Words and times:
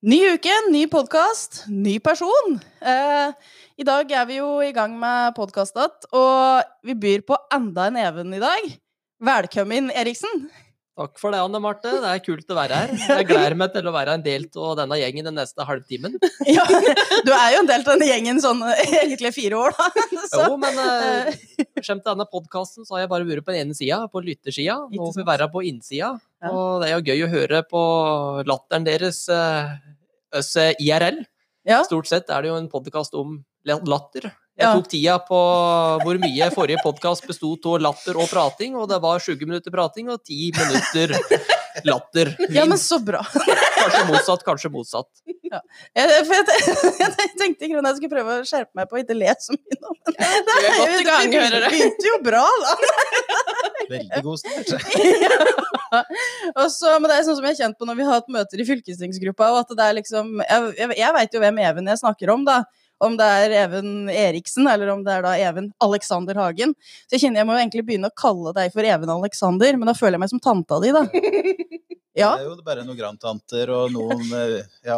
Ny 0.00 0.16
uke, 0.32 0.52
ny 0.72 0.86
podkast, 0.88 1.66
ny 1.68 1.98
person. 2.00 2.54
Eh, 2.80 3.32
I 3.76 3.84
dag 3.84 4.08
er 4.16 4.24
vi 4.30 4.38
jo 4.38 4.46
i 4.64 4.70
gang 4.72 4.94
med 4.96 5.34
podkast 5.36 5.76
igjen, 5.76 5.92
og 6.16 6.70
vi 6.88 6.94
byr 6.96 7.20
på 7.28 7.36
enda 7.52 7.90
en 7.90 7.98
Even 8.00 8.32
i 8.32 8.40
dag. 8.40 8.70
Velkommen, 9.20 9.90
Eriksen. 9.92 10.46
Takk 10.96 11.20
for 11.20 11.36
det, 11.36 11.42
Anne 11.44 11.60
Marte. 11.60 11.92
Det 12.00 12.08
er 12.14 12.22
kult 12.24 12.48
å 12.48 12.56
være 12.56 12.78
her. 12.80 12.94
Jeg 13.12 13.28
gleder 13.28 13.58
meg 13.60 13.74
til 13.76 13.86
å 13.88 13.92
være 13.92 14.16
en 14.16 14.24
del 14.24 14.48
av 14.56 14.72
denne 14.80 14.98
gjengen 15.02 15.28
den 15.28 15.36
neste 15.36 15.68
halvtimen. 15.68 16.16
Ja, 16.48 16.64
du 16.64 17.30
er 17.36 17.52
jo 17.58 17.60
en 17.60 17.68
del 17.68 17.84
av 17.84 17.92
denne 17.92 18.08
gjengen 18.08 18.40
sånn 18.40 18.64
egentlig 18.72 19.34
fire 19.36 19.60
år, 19.60 19.76
da. 19.76 19.90
Så, 20.32 20.46
Jo, 20.48 20.56
men 20.64 20.80
eh, 20.80 21.30
skjemt 21.84 22.00
til 22.00 22.14
denne 22.14 22.28
podkasten 22.32 22.88
så 22.88 22.96
har 22.96 23.04
jeg 23.04 23.12
bare 23.12 23.28
vært 23.28 23.44
på 23.44 23.52
den 23.52 23.68
ene 23.68 23.76
sida, 23.76 24.00
på 24.08 24.24
lyttersida. 24.24 24.80
Nå 24.88 25.12
får 25.12 25.20
vi 25.20 25.28
være 25.28 25.52
på 25.52 25.66
innsida. 25.68 26.14
Ja. 26.40 26.50
Og 26.56 26.80
det 26.80 26.88
er 26.88 26.96
jo 26.96 27.04
gøy 27.12 27.24
å 27.26 27.32
høre 27.34 27.62
på 27.68 27.80
latteren 28.48 28.86
deres, 28.86 29.26
oss 29.28 30.52
eh, 30.56 30.72
IRL. 30.80 31.20
ja. 31.68 31.82
Stort 31.84 32.08
sett 32.08 32.30
er 32.32 32.42
det 32.42 32.52
jo 32.52 32.56
en 32.60 32.70
podkast 32.72 33.14
om 33.18 33.42
latter. 33.64 34.30
Jeg 34.60 34.66
Ja. 34.66 34.74
tok 34.76 34.88
tida 34.92 35.18
på 35.24 35.38
hvor 36.02 36.18
mye 36.20 36.50
forrige 36.52 36.82
podkast 36.84 37.26
besto 37.28 37.54
av 37.64 37.80
latter 37.80 38.16
og 38.20 38.28
prating, 38.28 38.74
og 38.76 38.88
det 38.90 39.00
var 39.00 39.18
20 39.18 39.46
minutter 39.46 39.70
prating 39.72 40.10
og 40.12 40.20
10 40.24 40.52
minutter 40.52 41.14
latter. 41.84 42.36
ja, 42.56 42.66
men 42.66 42.76
så 42.76 42.98
bra. 43.00 43.22
Kanskje 43.24 44.02
motsatt, 44.10 44.44
kanskje 44.44 44.70
motsatt. 44.72 45.08
Jeg, 45.50 46.24
for 46.26 46.34
jeg, 46.34 46.44
jeg 47.00 47.30
tenkte 47.40 47.64
i 47.64 47.70
grunnen 47.72 47.88
jeg 47.88 47.96
skulle 48.02 48.12
prøve 48.12 48.36
å 48.40 48.44
skjerpe 48.46 48.76
meg 48.76 48.90
på 48.90 48.98
å 48.98 49.00
ikke 49.00 49.16
le 49.16 49.32
så 49.40 49.56
mye 49.56 49.80
nå. 49.80 49.96
Men 50.10 50.14
det, 50.20 50.28
det, 50.50 50.60
er 50.60 50.78
godt 50.78 51.00
i 51.00 51.08
gang, 51.08 51.32
det 51.56 51.62
begynte 51.72 52.10
jo 52.10 52.20
bra, 52.28 52.44
da. 52.64 52.76
Veldig 53.90 54.22
god 54.28 54.44
start. 54.44 55.56
Og 56.60 56.68
så, 56.72 56.96
men 56.98 57.10
det 57.10 57.16
er 57.16 57.24
sånn 57.26 57.38
som 57.38 57.46
jeg 57.46 57.56
har 57.56 57.60
kjent 57.64 57.78
på 57.78 57.88
når 57.88 57.98
vi 57.98 58.06
har 58.06 58.20
hatt 58.20 58.30
møter 58.32 58.62
i 58.62 58.66
fylkestingsgruppa, 58.68 59.48
og 59.54 59.62
at 59.64 59.72
det 59.74 59.86
er 59.86 59.96
liksom 59.98 60.36
Jeg, 60.44 60.68
jeg, 60.78 60.94
jeg 61.00 61.16
veit 61.16 61.34
jo 61.34 61.42
hvem 61.42 61.58
Even 61.64 61.90
jeg 61.90 62.02
snakker 62.02 62.32
om, 62.34 62.44
da. 62.46 62.60
Om 63.00 63.16
det 63.16 63.26
er 63.42 63.54
Even 63.62 64.10
Eriksen, 64.12 64.68
eller 64.68 64.92
om 64.92 65.04
det 65.06 65.14
er 65.14 65.24
da 65.24 65.32
Even 65.40 65.70
Alexander 65.82 66.36
Hagen. 66.36 66.74
Så 67.06 67.16
jeg 67.16 67.24
kjenner 67.24 67.40
jeg 67.40 67.48
må 67.48 67.56
jo 67.56 67.62
egentlig 67.62 67.86
begynne 67.88 68.10
å 68.10 68.18
kalle 68.18 68.52
deg 68.56 68.74
for 68.74 68.86
Even 68.86 69.12
Alexander, 69.14 69.78
men 69.80 69.88
da 69.88 69.96
føler 69.96 70.18
jeg 70.18 70.24
meg 70.26 70.32
som 70.34 70.42
tanta 70.44 70.82
di, 70.84 70.92
da. 70.96 71.06
Ja. 72.18 72.32
Det 72.36 72.42
er 72.42 72.48
jo 72.48 72.56
bare 72.66 72.82
noen 72.82 72.98
grandtanter 72.98 73.70
og 73.70 73.92
noen 73.94 74.24
eh, 74.34 74.56
ja, 74.84 74.96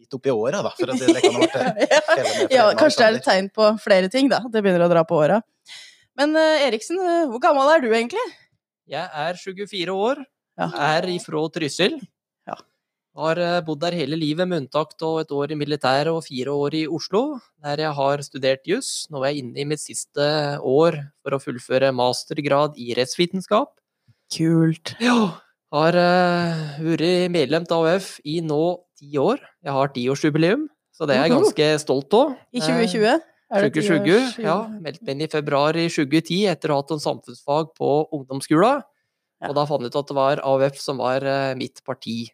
litt 0.00 0.16
oppi 0.16 0.32
åra, 0.34 0.64
da. 0.66 0.72
For 0.74 0.90
at 0.90 0.98
det, 0.98 1.14
det 1.14 1.22
kan 1.22 1.38
ha 1.38 1.46
vært. 1.46 2.50
Ja 2.56 2.64
kanskje 2.76 3.04
det 3.04 3.06
er 3.06 3.18
et 3.20 3.26
tegn 3.28 3.48
på 3.54 3.68
flere 3.80 4.10
ting, 4.12 4.28
da. 4.32 4.42
Det 4.50 4.58
begynner 4.58 4.84
å 4.84 4.90
dra 4.90 5.04
på 5.06 5.20
åra. 5.22 5.38
Men 6.18 6.34
eh, 6.36 6.66
Eriksen, 6.66 6.98
eh, 7.00 7.28
hvor 7.30 7.40
gammel 7.42 7.70
er 7.70 7.84
du 7.84 7.88
egentlig? 7.92 8.24
Jeg 8.90 9.06
er 9.06 9.36
24 9.38 9.94
år, 9.94 10.24
er 10.58 11.06
ifra 11.14 11.44
Trysil. 11.54 12.00
Har 13.18 13.40
eh, 13.42 13.58
bodd 13.66 13.80
der 13.82 13.96
hele 13.98 14.14
livet, 14.14 14.46
med 14.46 14.64
unntak 14.64 14.94
av 15.02 15.16
et 15.24 15.32
år 15.34 15.50
i 15.50 15.58
militæret 15.58 16.12
og 16.12 16.22
fire 16.22 16.52
år 16.54 16.76
i 16.78 16.82
Oslo, 16.86 17.40
der 17.62 17.82
jeg 17.82 17.96
har 17.98 18.22
studert 18.22 18.70
juss. 18.70 19.08
Nå 19.10 19.24
er 19.24 19.32
jeg 19.32 19.42
inne 19.42 19.58
i 19.58 19.66
mitt 19.66 19.82
siste 19.82 20.26
år 20.62 21.00
for 21.18 21.34
å 21.34 21.40
fullføre 21.42 21.90
mastergrad 21.96 22.78
i 22.78 22.94
rettsvitenskap. 22.98 23.72
Kult. 24.30 24.94
Ja, 25.02 25.34
har 25.74 25.98
eh, 25.98 26.62
vært 26.86 27.34
medlem 27.34 27.66
av 27.66 27.88
AUF 27.90 28.12
i 28.22 28.38
nå 28.46 28.62
ti 29.00 29.10
år. 29.18 29.42
Jeg 29.66 29.74
har 29.74 29.92
tiårsjubileum, 29.96 30.68
så 30.94 31.10
det 31.10 31.18
er 31.18 31.26
jeg 31.26 31.34
ganske 31.34 31.68
stolt 31.82 32.14
av. 32.14 32.38
I 32.54 32.62
2020? 32.62 33.29
Er 33.50 33.66
det 33.66 33.82
2020, 33.82 34.38
ja. 34.44 34.56
Meldte 34.78 35.02
meg 35.06 35.16
inn 35.16 35.24
i 35.26 35.30
februar 35.30 35.74
i 35.78 35.88
2010 35.90 36.44
etter 36.52 36.70
å 36.70 36.76
ha 36.76 36.84
hatt 36.84 36.92
en 36.94 37.02
samfunnsfag 37.02 37.72
på 37.78 37.88
ungdomsskolen. 38.14 38.84
Og 39.48 39.56
da 39.56 39.64
fant 39.66 39.82
jeg 39.82 39.90
ut 39.90 39.98
at 39.98 40.10
det 40.10 40.16
var 40.18 40.42
AUF 40.46 40.76
som 40.78 41.00
var 41.00 41.24
eh, 41.26 41.54
mitt 41.58 41.80
parti. 41.86 42.28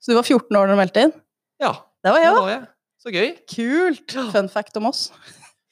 Så 0.00 0.12
du 0.12 0.18
var 0.18 0.26
14 0.28 0.56
år 0.60 0.68
da 0.68 0.76
du 0.76 0.80
meldte 0.80 1.06
inn? 1.08 1.14
Ja, 1.60 1.72
Det 2.04 2.12
var 2.14 2.22
jeg 2.22 2.36
òg. 2.36 2.68
Så 3.00 3.12
gøy. 3.12 3.28
Kult! 3.48 4.14
Fun 4.32 4.48
fact 4.52 4.76
om 4.76 4.86
oss. 4.92 5.08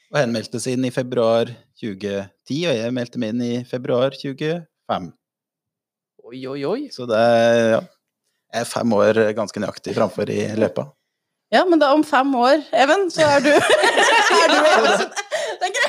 Og 0.08 0.16
hen 0.16 0.32
meldte 0.32 0.60
seg 0.60 0.78
inn 0.78 0.86
i 0.88 0.92
februar 0.92 1.50
2010, 1.78 2.62
og 2.70 2.76
jeg 2.80 2.94
meldte 2.96 3.20
meg 3.20 3.34
inn 3.34 3.44
i 3.44 3.54
februar 3.68 4.16
2005. 4.16 5.10
Oi, 6.28 6.40
oi, 6.48 6.60
oi. 6.64 6.78
Så 6.92 7.04
det 7.08 7.20
er, 7.20 7.58
ja, 7.76 7.82
er 8.60 8.68
fem 8.68 8.92
år 8.96 9.20
ganske 9.36 9.60
nøyaktig 9.60 9.94
framfor 9.96 10.32
i 10.32 10.40
løypa. 10.56 10.88
Ja, 11.52 11.62
men 11.68 11.80
da 11.80 11.92
om 11.96 12.02
fem 12.04 12.32
år, 12.36 12.64
Even, 12.76 13.06
så 13.12 13.24
er 13.24 13.44
du 13.44 13.52
Er 14.28 14.48
du? 14.52 14.58
Tenker 15.58 15.80
jeg. 15.84 15.88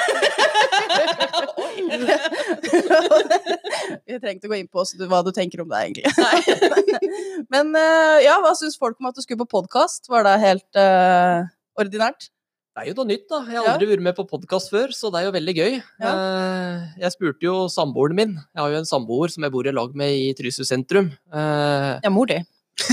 Vi 4.09 4.19
trengte 4.21 4.47
å 4.47 4.51
gå 4.51 4.57
inn 4.59 4.69
på 4.71 4.83
hva 5.09 5.19
du 5.25 5.31
tenker 5.35 5.61
om 5.63 5.69
det, 5.71 5.79
egentlig. 5.85 6.09
Men 7.53 7.71
eh, 7.77 8.17
ja, 8.25 8.39
hva 8.43 8.53
syns 8.57 8.77
folk 8.79 8.97
om 9.01 9.09
at 9.11 9.17
du 9.17 9.23
skulle 9.25 9.41
på 9.43 9.49
podkast? 9.59 10.09
Var 10.11 10.25
det 10.27 10.35
helt 10.43 10.79
uh, 10.79 11.45
ordinært? 11.79 12.29
Det 12.79 12.85
er 12.85 12.91
jo 12.93 12.97
noe 13.01 13.09
nytt, 13.09 13.25
da. 13.27 13.39
Jeg 13.49 13.57
har 13.59 13.65
Ja. 13.67 13.71
aldri 13.75 13.87
vært 13.89 14.03
med 14.05 14.15
på 14.15 14.23
podkast 14.29 14.69
før, 14.71 14.93
så 14.95 15.09
det 15.11 15.19
er 15.19 15.25
jo 15.27 15.33
veldig 15.35 15.55
gøy. 15.57 15.73
Ja. 15.99 16.11
Eh, 16.13 16.75
Jeg 17.01 17.11
spurte 17.17 17.43
jo 17.43 17.55
samboeren 17.71 18.15
min. 18.15 18.33
Jeg 18.55 18.61
har 18.61 18.69
jo 18.71 18.79
en 18.79 18.87
samboer 18.87 19.33
som 19.33 19.43
jeg 19.43 19.51
bor 19.51 19.67
i 19.67 19.73
lag 19.75 19.91
med 19.99 20.13
i 20.15 20.29
Trysil 20.37 20.65
sentrum. 20.69 21.09
Eh, 21.33 21.91
Ja, 22.05 22.09
mor 22.13 22.29
di. 22.29 22.37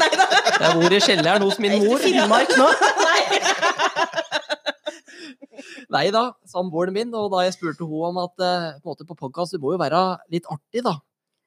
Nei 0.00 0.08
da. 0.16 0.24
Jeg 0.54 0.70
bor 0.78 0.92
i 0.96 1.00
kjelleren 1.04 1.44
hos 1.44 1.58
min 1.60 1.76
mor. 1.84 1.98
Finnmark 2.00 2.54
nå. 2.56 2.68
Nei 5.94 6.08
da, 6.10 6.24
samboeren 6.50 6.94
min, 6.96 7.12
og 7.14 7.28
da 7.30 7.44
jeg 7.44 7.54
spurte 7.54 7.86
hun 7.86 8.08
om 8.08 8.22
at 8.24 8.42
eh, 8.42 8.70
på, 8.80 8.88
en 8.88 8.94
måte 8.94 9.06
på 9.06 9.18
podcast, 9.18 9.54
det 9.54 9.62
må 9.62 9.76
jo 9.76 9.82
være 9.82 10.00
litt 10.34 10.48
artig, 10.50 10.82
da. 10.82 10.96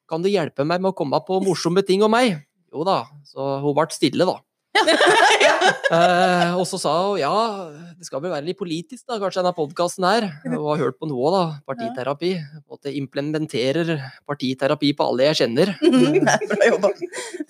Kan 0.08 0.24
du 0.24 0.32
hjelpe 0.32 0.64
meg 0.64 0.80
med 0.80 0.94
å 0.94 0.96
komme 0.96 1.20
på 1.28 1.42
morsomme 1.44 1.84
ting 1.84 2.06
om 2.06 2.14
meg? 2.16 2.38
Jo 2.72 2.88
da, 2.88 3.02
så 3.28 3.58
hun 3.64 3.76
ble 3.76 3.90
stille, 3.92 4.28
da. 4.28 4.40
eh, 5.96 6.54
og 6.58 6.66
så 6.70 6.80
sa 6.82 6.94
hun 7.08 7.20
ja, 7.22 7.34
det 7.98 8.08
skal 8.08 8.22
vel 8.24 8.34
være 8.34 8.46
litt 8.46 8.60
politisk, 8.60 9.04
da, 9.08 9.18
kanskje 9.22 9.42
denne 9.42 9.56
podkasten 9.58 10.06
her. 10.08 10.28
Hun 10.46 10.58
har 10.58 10.84
hørt 10.84 11.00
på 11.02 11.10
noe, 11.10 11.32
da. 11.34 11.44
Partiterapi. 11.68 12.34
og 12.68 12.78
at 12.78 12.90
jeg 12.90 13.02
implementerer 13.02 13.94
partiterapi 14.30 14.94
på 14.98 15.08
alle 15.08 15.30
jeg 15.32 15.42
kjenner. 15.42 15.74
Jobba. 16.70 16.92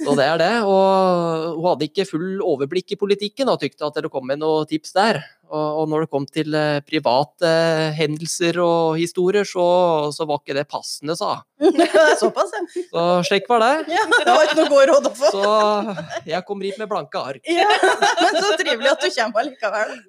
Så 0.03 0.15
det 0.19 0.27
er 0.27 0.41
det. 0.41 0.53
Og 0.63 1.57
hun 1.57 1.67
hadde 1.71 1.89
ikke 1.89 2.07
full 2.09 2.43
overblikk 2.45 2.95
i 2.95 2.99
politikken 2.99 3.51
og 3.51 3.59
tykte 3.63 3.87
at 3.87 3.99
det 3.99 4.11
kom 4.13 4.27
med 4.29 4.41
noen 4.43 4.69
tips 4.69 4.95
der. 4.97 5.21
Og, 5.47 5.85
når 5.87 6.03
det 6.03 6.09
kom 6.11 6.25
til 6.27 6.55
eh, 6.59 6.81
private 6.83 7.49
hendelser 7.95 8.57
og 8.59 8.97
historier, 8.99 9.47
så, 9.47 9.63
så 10.11 10.27
var 10.27 10.41
ikke 10.41 10.57
det 10.57 10.65
passende, 10.67 11.15
sa. 11.15 11.37
Såpass, 12.21 12.51
ja. 12.51 12.83
Så 12.91 13.05
slik 13.29 13.47
var 13.47 13.63
det. 13.63 13.95
ja. 13.95 14.03
Det 14.11 14.27
var 14.27 14.43
ikke 14.43 14.65
noe 14.65 14.87
råd 14.91 15.07
å 15.07 15.13
få. 15.15 15.31
Så 15.31 16.25
jeg 16.27 16.43
kom 16.49 16.65
hit 16.65 16.79
med 16.81 16.91
blanke 16.91 17.21
ark. 17.31 17.47
Ja, 17.47 17.69
men 18.23 18.37
så 18.43 18.51
trivelig 18.59 18.91
at 18.93 19.03
du 19.05 19.09
kommer 19.15 19.43
allikevel. 19.45 19.95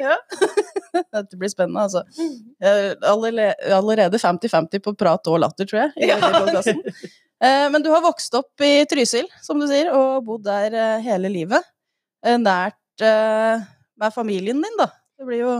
Ja. 0.00 0.14
Dette 1.12 1.36
blir 1.36 1.50
spennende, 1.52 1.82
altså. 1.84 2.00
Allerede 3.04 4.16
50-50 4.16 4.80
på 4.86 4.94
prat 4.96 5.28
og 5.28 5.36
latter, 5.42 5.68
tror 5.68 5.82
jeg. 5.82 6.16
podcasten. 6.32 6.80
Eh, 7.44 7.66
Men 7.72 7.84
du 7.84 7.90
har 7.92 8.00
vokst 8.04 8.32
opp 8.38 8.64
i 8.64 8.86
Trysil, 8.88 9.28
som 9.44 9.60
du 9.60 9.66
sier, 9.68 9.90
og 9.92 10.24
bodd 10.24 10.46
der 10.48 10.72
eh, 10.72 11.04
hele 11.04 11.28
livet. 11.32 11.68
Eh, 12.24 12.38
Nært 12.40 13.04
med 13.04 14.12
familien 14.16 14.64
din, 14.64 14.80
da. 14.80 14.88
Det 15.20 15.28
blir 15.28 15.42
jo 15.44 15.52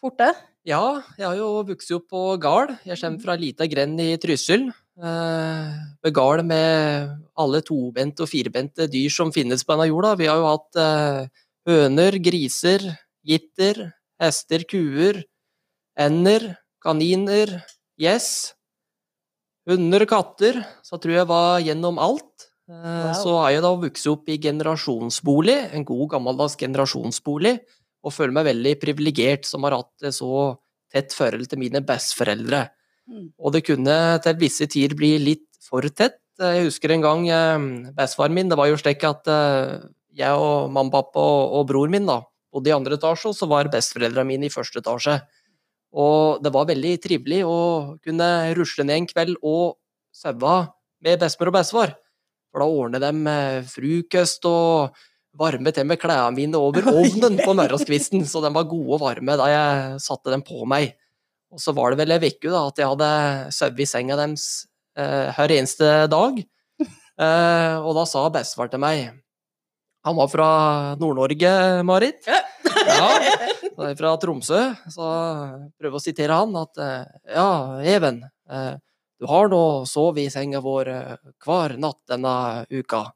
fort 0.00 0.16
det. 0.20 0.32
Ja, 0.66 0.82
jeg 1.18 1.28
har 1.28 1.36
jo 1.38 1.50
vokst 1.68 1.92
opp 1.94 2.08
på 2.12 2.24
gard. 2.40 2.72
Jeg 2.88 2.98
kommer 3.00 3.22
fra 3.22 3.36
ei 3.36 3.44
lita 3.46 3.68
grend 3.70 4.00
i 4.00 4.14
Trysil. 4.20 4.70
Eh, 4.96 5.72
ved 6.06 6.44
med 6.48 7.10
alle 7.36 7.60
tobente 7.60 8.24
og 8.24 8.30
firbente 8.30 8.86
dyr 8.88 9.12
som 9.12 9.32
finnes 9.32 9.64
på 9.64 9.74
denne 9.74 9.90
jorda. 9.90 10.14
Vi 10.16 10.28
har 10.30 10.40
jo 10.40 10.48
hatt 10.48 10.78
eh, 10.80 11.28
høner, 11.68 12.16
griser, 12.24 12.80
gitter, 13.26 13.92
hester, 14.22 14.64
kuer, 14.64 15.20
ender, 16.00 16.56
kaniner, 16.80 17.58
gjess, 18.00 18.54
hunder, 19.68 20.06
katter. 20.08 20.62
Så 20.86 20.96
tror 20.96 21.18
jeg 21.20 21.28
var 21.28 21.60
gjennom 21.60 22.00
alt. 22.00 22.48
Eh, 22.68 22.84
Wow. 23.06 23.12
Så 23.14 23.32
har 23.38 23.50
jeg 23.54 23.62
da 23.62 23.74
vokst 23.78 24.08
opp 24.10 24.30
i 24.32 24.40
generasjonsbolig, 24.42 25.58
en 25.76 25.84
god 25.86 26.08
gammeldags 26.16 26.56
generasjonsbolig 26.58 27.60
og 28.02 28.14
føler 28.14 28.34
meg 28.34 28.48
veldig 28.48 28.72
privilegert 28.82 29.46
som 29.46 29.62
har 29.66 29.76
hatt 29.78 30.02
et 30.06 30.14
så 30.16 30.56
tett 30.90 31.14
forhold 31.14 31.46
til 31.50 31.60
mine 31.62 31.82
besteforeldre. 31.86 32.64
Mm. 33.06 33.28
Og 33.38 33.54
det 33.54 33.64
kunne 33.66 33.96
til 34.24 34.38
visse 34.40 34.66
tider 34.70 34.96
bli 34.98 35.16
litt 35.22 35.46
for 35.62 35.86
tett. 35.90 36.18
Jeg 36.36 36.66
husker 36.66 36.92
en 36.92 37.04
gang 37.04 37.28
eh, 37.32 37.66
bestefaren 37.96 38.34
min, 38.36 38.50
det 38.50 38.58
var 38.60 38.68
jo 38.68 38.76
slik 38.80 39.04
at 39.08 39.28
eh, 39.32 39.86
jeg 40.16 40.36
og 40.36 40.72
mamma, 40.72 40.92
pappa 40.92 41.22
og, 41.22 41.56
og 41.60 41.68
bror 41.70 41.92
min 41.92 42.08
da, 42.08 42.20
bodde 42.52 42.72
i 42.72 42.76
andre 42.76 42.98
etasje, 42.98 43.30
og 43.30 43.36
så 43.38 43.48
var 43.48 43.70
besteforeldrene 43.72 44.28
mine 44.28 44.48
i 44.48 44.52
første 44.52 44.82
etasje. 44.82 45.16
Og 45.96 46.42
det 46.44 46.52
var 46.52 46.68
veldig 46.68 46.94
trivelig 47.00 47.40
å 47.48 47.58
kunne 48.04 48.28
rusle 48.58 48.84
ned 48.84 49.00
en 49.00 49.08
kveld 49.08 49.38
og 49.40 49.78
saue 50.12 50.56
med 51.04 51.22
bestemor 51.22 51.52
og 51.52 51.56
bestefar. 51.56 51.94
For 52.52 52.62
da 52.62 52.68
ordnet 52.68 53.04
de 53.04 53.32
eh, 53.32 53.68
frokost 53.70 54.48
og 54.50 54.96
varme 55.36 55.72
til 55.76 55.88
med 55.88 56.00
klærne 56.00 56.36
mine 56.36 56.60
over 56.60 56.88
ovnen 57.00 57.40
på 57.40 57.56
morgenskvisten, 57.56 58.24
så 58.28 58.44
de 58.44 58.52
var 58.52 58.68
gode 58.68 58.96
og 58.96 59.02
varme 59.04 59.40
da 59.40 59.48
jeg 59.52 60.04
satte 60.04 60.32
dem 60.32 60.44
på 60.44 60.68
meg. 60.68 60.96
Og 61.56 61.62
så 61.62 61.72
var 61.72 61.92
det 61.94 62.02
vel 62.02 62.12
ei 62.12 62.20
uke 62.28 62.52
at 62.52 62.80
jeg 62.80 62.90
hadde 62.92 63.10
sovet 63.56 63.80
i 63.80 63.88
senga 63.88 64.18
deres 64.20 64.46
eh, 64.98 65.32
hver 65.36 65.56
eneste 65.58 65.94
dag. 66.12 66.42
Eh, 67.16 67.74
og 67.80 67.94
da 67.96 68.02
sa 68.04 68.26
bestefar 68.28 68.68
til 68.68 68.76
meg 68.82 69.06
Han 70.04 70.18
var 70.18 70.26
fra 70.28 70.48
Nord-Norge, 71.00 71.52
Marit. 71.88 72.26
Ja. 72.28 72.42
Ja, 72.84 73.06
er 73.88 73.96
fra 73.96 74.10
Tromsø. 74.20 74.58
Så 74.92 75.06
prøv 75.80 75.96
å 75.96 76.02
sitere 76.02 76.36
han 76.36 76.52
at 76.60 76.76
eh, 76.76 77.06
Ja, 77.32 77.48
Even, 77.88 78.20
eh, 78.52 78.74
du 79.16 79.24
har 79.30 79.48
nå 79.48 79.62
sovet 79.88 80.26
i 80.26 80.34
senga 80.34 80.60
vår 80.60 80.92
eh, 80.92 81.14
hver 81.40 81.78
natt 81.80 82.02
denne 82.12 82.66
uka. 82.68 83.06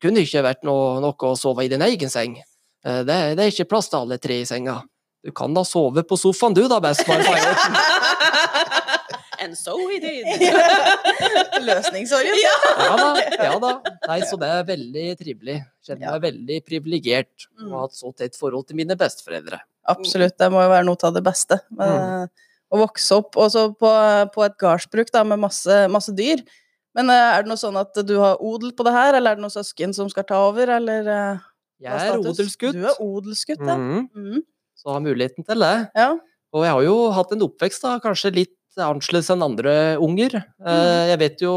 Kunne 0.00 0.24
ikke 0.24 0.46
vært 0.46 0.64
noe, 0.64 0.98
noe 1.04 1.28
å 1.28 1.36
sove 1.36 1.66
i 1.66 1.70
din 1.72 1.84
egen 1.84 2.08
seng. 2.08 2.38
Eh, 2.86 3.02
Det, 3.04 3.18
det 3.36 3.44
er 3.44 3.52
ikke 3.52 3.68
plass 3.74 3.92
til 3.92 4.00
alle 4.00 4.16
tre 4.22 4.40
i 4.40 4.48
senga. 4.48 4.80
Du 5.28 5.32
kan 5.36 5.52
da 5.56 5.60
sove 5.68 6.00
på 6.08 6.16
sofaen 6.16 6.54
du 6.56 6.62
da, 6.72 6.78
bestefar. 6.80 7.20
jeg. 7.20 7.44
And 9.44 9.54
so 9.54 9.76
he 9.86 10.00
did. 10.02 10.26
Løsningsorientert. 11.68 12.64
Ja 12.82 12.96
da. 12.98 13.08
ja 13.44 13.52
da. 13.62 13.70
Nei, 14.08 14.18
så 14.26 14.38
det 14.40 14.48
er 14.50 14.64
veldig 14.68 15.04
trivelig. 15.20 15.56
Kjenner 15.86 16.08
Ja. 16.08 16.14
meg 16.16 16.24
veldig 16.32 16.58
privilegert 16.66 17.46
Mm. 17.58 17.70
å 17.70 17.78
ha 17.78 17.84
et 17.86 17.94
så 17.94 18.10
tett 18.16 18.36
forhold 18.38 18.66
til 18.68 18.76
mine 18.80 18.96
besteforeldre. 18.98 19.60
Absolutt, 19.88 20.36
det 20.38 20.50
må 20.52 20.62
jo 20.64 20.68
være 20.72 20.84
noe 20.88 20.96
av 21.04 21.14
det 21.14 21.22
beste. 21.24 21.60
Men, 21.70 22.28
Å 22.68 22.76
vokse 22.82 23.16
opp 23.16 23.32
også 23.40 23.62
på, 23.80 23.90
på 24.34 24.42
et 24.44 24.56
gardsbruk 24.60 25.08
da, 25.14 25.22
med 25.24 25.38
masse, 25.40 25.76
masse 25.88 26.12
dyr. 26.12 26.42
Men 26.94 27.08
eh, 27.08 27.38
er 27.38 27.42
det 27.42 27.48
noe 27.48 27.56
sånn 27.56 27.78
at 27.80 27.94
du 28.04 28.18
har 28.20 28.36
odel 28.44 28.74
på 28.76 28.84
det 28.84 28.92
her, 28.92 29.14
eller 29.16 29.30
er 29.32 29.38
det 29.38 29.44
noen 29.46 29.54
søsken 29.54 29.94
som 29.96 30.10
skal 30.12 30.24
ta 30.28 30.36
over, 30.50 30.68
eller 30.76 31.08
eh, 31.08 31.38
Jeg 31.80 31.94
er 32.10 32.18
odelsgutt, 32.18 32.74
Du 32.76 32.84
er 32.84 33.00
odelsgutt, 33.00 33.62
ja. 33.64 33.76
Mhm. 33.78 34.42
Så 34.78 34.94
har 34.94 35.02
muligheten 35.04 35.46
til 35.46 35.64
det. 35.66 35.76
ja. 35.98 36.12
Og 36.56 36.62
jeg 36.64 36.72
har 36.72 36.84
jo 36.86 36.96
hatt 37.12 37.32
en 37.34 37.42
oppvekst 37.44 37.82
da, 37.84 37.98
kanskje 38.00 38.30
litt 38.32 38.54
annerledes 38.80 39.28
enn 39.34 39.42
andre 39.44 39.72
unger. 40.00 40.38
Eh, 40.38 40.64
Mm. 40.64 41.08
Jeg 41.10 41.18
vet 41.20 41.42
jo, 41.44 41.52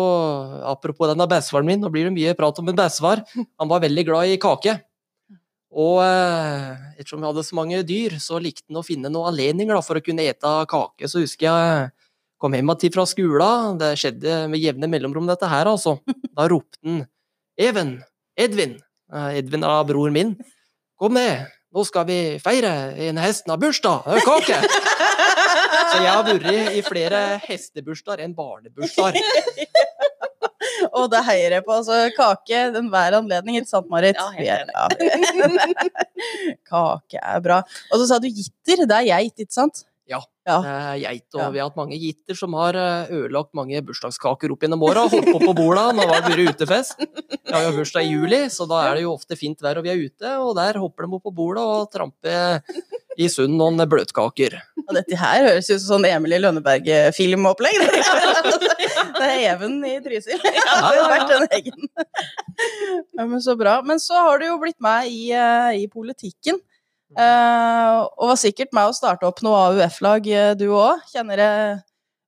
apropos 0.68 1.08
denne 1.08 1.28
bestefaren 1.32 1.66
min, 1.70 1.80
nå 1.80 1.88
blir 1.94 2.10
det 2.10 2.16
mye 2.16 2.34
prat 2.36 2.60
om 2.60 2.68
en 2.68 2.76
bestefar, 2.76 3.22
han 3.38 3.70
var 3.72 3.80
veldig 3.86 4.04
glad 4.10 4.34
i 4.34 4.40
kake. 4.42 4.74
Og 5.72 6.02
eh, 6.04 6.76
ettersom 7.00 7.22
jeg 7.24 7.30
hadde 7.32 7.46
så 7.48 7.56
mange 7.56 7.80
dyr, 7.88 8.18
så 8.20 8.42
likte 8.44 8.68
han 8.68 8.82
å 8.82 8.84
finne 8.84 9.08
noen 9.08 9.30
anledninger 9.32 9.72
da, 9.78 9.80
for 9.86 9.96
å 9.96 10.04
kunne 10.04 10.26
ete 10.28 10.52
kake. 10.68 11.08
Så 11.08 11.24
husker 11.24 11.48
jeg 11.48 11.92
kom 12.42 12.52
hjem 12.58 12.74
igjen 12.74 12.92
fra 12.98 13.06
skolen, 13.08 13.78
det 13.80 13.94
skjedde 14.02 14.42
med 14.52 14.60
jevne 14.60 14.90
mellomrom 14.92 15.30
dette 15.30 15.48
her, 15.48 15.70
altså. 15.72 16.00
Da 16.36 16.50
ropte 16.52 16.82
han 16.84 17.06
Even, 17.62 18.00
Edvin, 18.36 18.76
eh, 19.14 19.38
Edvin 19.40 19.64
er 19.64 19.84
bror 19.88 20.12
min, 20.12 20.36
kom 21.00 21.14
ned, 21.16 21.48
nå 21.72 21.84
skal 21.88 22.06
vi 22.10 22.18
feire 22.44 22.72
en 23.08 23.20
hesten 23.22 23.54
har 23.54 23.60
bursdag, 23.62 24.04
det 24.08 24.20
er 24.20 24.26
kake! 24.28 24.58
Så 25.92 26.02
jeg 26.04 26.12
har 26.12 26.24
vært 26.28 26.76
i 26.76 26.82
flere 26.84 27.22
hestebursdager 27.46 28.26
enn 28.26 28.36
barnebursdager. 28.36 29.22
Og 30.98 31.06
det 31.12 31.22
heier 31.28 31.54
jeg 31.58 31.64
på. 31.66 31.74
Altså, 31.78 31.98
kake 32.16 32.60
enhver 32.80 33.16
anledning, 33.20 33.60
ikke 33.60 33.70
sant, 33.70 33.90
Marit? 33.92 34.18
Ja, 34.18 34.28
helt 34.34 34.72
er- 34.72 34.72
ja, 34.74 34.86
kake 36.72 37.22
er 37.22 37.40
bra. 37.44 37.60
Og 37.92 38.02
så 38.02 38.08
sa 38.10 38.20
du 38.24 38.28
gitter. 38.32 38.84
Det 38.90 38.98
er 38.98 39.08
geit, 39.12 39.36
ikke 39.46 39.54
sant? 39.56 39.84
Ja. 40.12 40.20
Ja. 40.48 40.58
Eh, 40.66 40.96
Geit, 41.04 41.28
og 41.36 41.42
Ja. 41.42 41.50
vi 41.54 41.60
har 41.62 41.70
hatt 41.70 41.78
mange 41.80 41.98
gitter 42.02 42.36
som 42.38 42.54
har 42.58 42.76
eh, 42.76 43.12
ødelagt 43.14 43.54
mange 43.58 43.80
bursdagskaker 43.86 44.52
opp 44.52 44.64
gjennom 44.66 44.84
åra. 44.84 45.06
Holdt 45.12 45.30
på 45.32 45.40
på 45.42 45.54
borda 45.56 45.92
når 45.96 46.10
det 46.10 46.16
vært 46.18 46.56
utefest. 46.56 46.98
Jeg 47.00 47.54
har 47.54 47.68
jo 47.68 47.76
bursdag 47.78 48.08
i 48.08 48.12
juli, 48.12 48.42
så 48.50 48.68
da 48.70 48.82
er 48.90 48.98
det 48.98 49.06
jo 49.06 49.14
ofte 49.16 49.38
fint 49.40 49.62
vær 49.64 49.80
og 49.80 49.86
vi 49.88 49.94
er 49.94 50.02
ute. 50.02 50.34
Og 50.42 50.56
der 50.58 50.80
hopper 50.82 51.06
de 51.08 51.16
opp 51.20 51.24
på 51.30 51.36
bordet 51.36 51.64
og 51.64 51.92
tramper 51.94 52.62
i 53.20 53.28
sund 53.30 53.58
noen 53.60 53.78
bløtkaker. 53.92 54.56
Og 54.88 54.96
dette 54.98 55.18
her 55.20 55.46
høres 55.50 55.70
ut 55.70 55.78
som 55.80 56.00
sånn 56.00 56.08
Emil 56.10 56.34
i 56.38 56.42
Lønneberg-filmopplegg. 56.42 57.80
Det 59.22 59.28
er 59.28 59.54
Even 59.54 59.78
i 59.86 59.98
Trysil. 60.02 60.40
Det 60.42 60.64
har 60.66 60.96
ja, 60.96 60.98
ja, 60.98 61.02
ja. 61.02 61.10
vært 61.12 61.34
en 61.36 61.48
egen. 61.60 61.90
Ja, 63.18 63.26
men 63.28 63.42
så 63.44 63.54
bra. 63.60 63.76
Men 63.86 64.02
så 64.02 64.18
har 64.18 64.42
du 64.42 64.48
jo 64.48 64.58
blitt 64.62 64.80
med 64.82 65.12
i, 65.12 65.30
eh, 65.36 65.84
i 65.84 65.88
politikken. 65.92 66.58
Eh, 67.12 67.98
og 68.16 68.32
var 68.32 68.40
sikkert 68.40 68.72
med 68.76 68.88
å 68.88 68.96
starte 68.96 69.28
opp 69.28 69.42
noe 69.44 69.60
AUF-lag, 69.72 70.28
eh, 70.32 70.54
du 70.56 70.70
òg. 70.72 71.02
Kjenner 71.12 71.44
jeg 71.44 71.80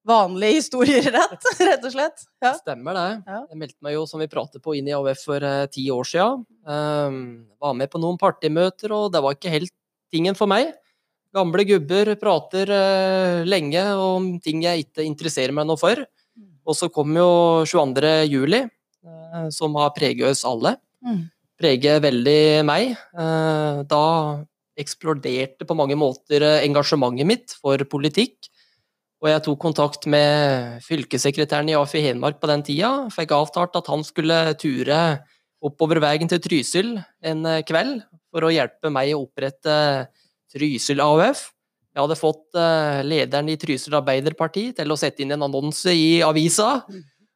vanlige 0.07 0.59
historier 0.59 1.07
rett, 1.13 1.47
rett 1.69 1.87
og 1.87 1.93
slett? 1.93 2.25
Ja. 2.43 2.53
Stemmer 2.59 2.97
det. 2.97 3.07
Ja. 3.29 3.39
Jeg 3.47 3.61
meldte 3.61 3.85
meg 3.85 3.95
jo, 3.95 4.05
som 4.09 4.23
vi 4.23 4.29
pratet 4.31 4.63
på, 4.63 4.75
inn 4.75 4.89
i 4.89 4.95
AUF 4.95 5.23
for 5.23 5.47
uh, 5.47 5.63
ti 5.71 5.87
år 5.93 6.07
siden. 6.09 6.43
Um, 6.67 7.17
var 7.63 7.77
med 7.79 7.91
på 7.91 8.01
noen 8.03 8.19
partimøter, 8.19 8.91
og 8.95 9.11
det 9.13 9.23
var 9.23 9.37
ikke 9.37 9.53
helt 9.53 9.73
tingen 10.13 10.37
for 10.37 10.51
meg. 10.51 10.73
Gamle 11.33 11.65
gubber 11.65 12.13
prater 12.19 12.69
uh, 12.69 13.41
lenge 13.47 13.85
om 13.97 14.33
ting 14.43 14.65
jeg 14.67 14.89
ikke 14.89 15.07
interesserer 15.07 15.55
meg 15.55 15.69
noe 15.69 15.79
for. 15.79 16.03
Og 16.63 16.77
så 16.79 16.87
kom 16.91 17.15
jo 17.15 17.63
22. 17.67 18.11
juli, 18.31 18.61
som 19.51 19.73
har 19.75 19.89
preget 19.91 20.29
oss 20.29 20.45
alle. 20.47 20.77
Mm. 21.03 21.25
Preger 21.59 21.97
veldig 21.99 22.63
meg. 22.63 22.93
Da 23.91 23.99
eksploderte 24.79 25.67
på 25.67 25.77
mange 25.77 25.97
måter 25.99 26.43
eh, 26.43 26.63
engasjementet 26.65 27.29
mitt 27.29 27.55
for 27.61 27.81
politikk. 27.89 28.49
Og 29.23 29.29
jeg 29.31 29.43
tok 29.45 29.61
kontakt 29.61 30.07
med 30.11 30.81
fylkessekretæren 30.83 31.69
i 31.71 31.77
AFI 31.79 32.01
Hedmark 32.03 32.41
på 32.41 32.49
den 32.51 32.65
tida. 32.67 32.91
Fikk 33.13 33.31
avtalt 33.37 33.77
at 33.79 33.87
han 33.91 34.03
skulle 34.03 34.39
ture 34.59 34.99
oppover 35.63 36.01
veien 36.03 36.27
til 36.27 36.41
Trysil 36.43 36.97
en 37.23 37.47
eh, 37.47 37.63
kveld 37.67 38.01
for 38.33 38.45
å 38.47 38.53
hjelpe 38.53 38.91
meg 38.93 39.13
å 39.13 39.23
opprette 39.23 39.75
Trysil 40.53 41.03
AUF. 41.03 41.47
Jeg 41.93 42.01
hadde 42.01 42.19
fått 42.19 42.57
eh, 42.57 42.99
lederen 43.05 43.53
i 43.53 43.57
Trysil 43.61 43.95
Arbeiderparti 44.01 44.71
til 44.75 44.91
å 44.91 44.99
sette 44.99 45.23
inn 45.23 45.35
en 45.37 45.47
annonse 45.47 45.93
i 45.93 46.23
avisa 46.25 46.81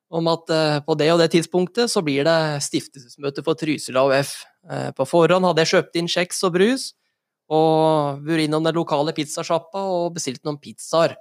om 0.08 0.28
at 0.32 0.48
på 0.88 0.96
det 0.96 1.10
og 1.12 1.18
det 1.20 1.26
tidspunktet 1.34 1.92
så 1.92 2.00
blir 2.00 2.24
det 2.24 2.64
stiftelsesmøte 2.64 3.44
for 3.44 3.60
Trysil 3.60 3.98
AUF. 4.00 4.30
På 4.96 5.04
forhånd 5.04 5.44
hadde 5.44 5.66
jeg 5.66 5.72
kjøpt 5.74 6.00
inn 6.00 6.08
kjeks 6.08 6.40
og 6.48 6.54
brus, 6.56 6.86
og 7.50 8.22
vært 8.28 8.46
innom 8.48 8.64
den 8.66 8.76
lokale 8.76 9.14
pizzasjappa 9.16 9.80
og 9.80 10.14
bestilt 10.18 10.44
noen 10.44 10.60
pizzaer. 10.60 11.16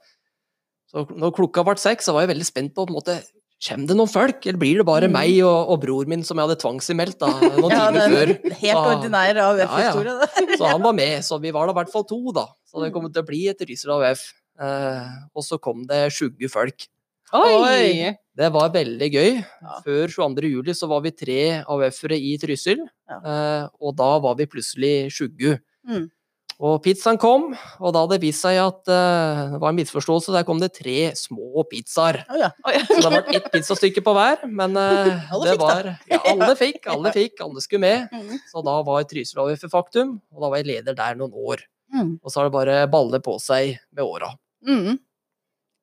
Så 0.90 1.05
når 1.11 1.34
klokka 1.37 1.64
ble 1.67 1.76
seks, 1.78 2.06
så 2.06 2.14
var 2.14 2.25
jeg 2.26 2.32
veldig 2.34 2.46
spent 2.46 2.75
på, 2.75 2.87
på 2.87 2.90
en 2.94 2.99
måte, 3.00 3.19
Kommer 3.56 3.87
det 3.88 3.94
noen 3.96 4.11
folk, 4.12 4.44
eller 4.44 4.58
blir 4.61 4.76
det 4.76 4.84
bare 4.84 5.06
Mm. 5.08 5.12
meg 5.17 5.38
og, 5.40 5.70
og 5.73 5.78
bror 5.81 6.05
min 6.06 6.20
som 6.23 6.37
jeg 6.37 6.44
hadde 6.44 6.58
tvangsinnmeldt 6.61 7.17
da, 7.23 7.31
noen 7.56 7.70
Ja, 7.73 7.87
timer 7.88 8.12
før? 8.12 8.32
helt 8.61 8.76
Ah. 8.76 8.88
ordinær 8.93 9.38
AUF-historie, 9.46 10.12
det. 10.20 10.56
Så 10.61 10.67
han 10.69 10.82
var 10.84 10.93
med, 10.93 11.25
så 11.25 11.38
vi 11.40 11.50
var 11.56 11.64
da 11.67 11.73
i 11.73 11.78
hvert 11.78 11.90
fall 11.94 12.05
to, 12.05 12.19
da. 12.37 12.44
Så 12.69 12.76
Mm. 12.76 12.84
det 12.84 12.93
kom 12.93 13.06
til 13.08 13.22
å 13.22 13.26
bli 13.26 13.40
et 13.49 13.64
Ryssel 13.64 13.94
AUF. 13.96 14.26
Eh, 14.61 15.08
og 15.34 15.43
så 15.43 15.56
kom 15.58 15.87
det 15.88 16.02
20 16.12 16.49
folk. 16.52 16.84
Oi! 17.32 18.12
Det 18.37 18.52
var 18.52 18.69
veldig 18.76 19.08
gøy. 19.12 19.32
Ja. 19.40 19.81
Før 19.87 20.12
22. 20.12 20.53
juli 20.53 20.74
så 20.77 20.86
var 20.93 21.00
vi 21.00 21.10
tre 21.17 21.41
AUF-ere 21.65 22.20
i 22.20 22.36
Trysil, 22.39 22.84
Ja. 23.08 23.19
eh, 23.24 23.69
og 23.81 23.96
da 23.96 24.19
var 24.20 24.34
vi 24.36 24.44
plutselig 24.53 25.08
20. 25.17 25.58
Mm. 25.89 26.10
Og 26.56 26.79
pizzaen 26.81 27.19
kom, 27.20 27.51
og 27.53 27.91
da 27.93 28.03
hadde 28.03 28.17
det 28.17 28.22
vist 28.22 28.41
seg 28.41 28.56
at 28.63 28.89
uh, 28.89 29.53
det 29.53 29.58
var 29.60 29.75
en 29.75 29.77
misforståelse. 29.77 30.32
Der 30.32 30.46
kom 30.48 30.60
det 30.63 30.70
tre 30.79 31.10
små 31.19 31.67
pizzaer. 31.69 32.22
Oh, 32.32 32.39
ja. 32.41 32.48
Så 32.89 33.03
det 33.03 33.10
var 33.13 33.29
ett 33.36 33.51
pizzastykke 33.53 34.01
på 34.06 34.15
hver, 34.17 34.46
men 34.48 34.79
uh, 34.79 35.29
Alle 35.36 35.51
det 35.51 35.53
fikk, 35.53 35.65
var 35.67 35.91
Ja, 36.08 36.20
alle 36.32 36.51
fikk, 36.63 36.81
alle 36.94 37.13
fikk, 37.13 37.43
alle 37.44 37.65
skulle 37.65 37.84
med. 37.84 38.06
Mm. 38.08 38.41
Så 38.48 38.65
da 38.65 38.79
var 38.89 39.05
Trysil 39.10 39.43
AUF 39.44 39.67
for 39.67 39.75
faktum, 39.77 40.17
og 40.32 40.46
da 40.46 40.53
var 40.53 40.63
jeg 40.63 40.70
leder 40.72 40.96
der 40.96 41.20
noen 41.20 41.36
år. 41.36 41.67
Mm. 41.93 42.17
Og 42.22 42.32
så 42.32 42.41
har 42.41 42.48
det 42.48 42.56
bare 42.56 42.79
ballet 42.91 43.25
på 43.27 43.36
seg 43.43 43.77
med 43.93 44.06
åra. 44.06 44.32
Mm. 44.67 44.96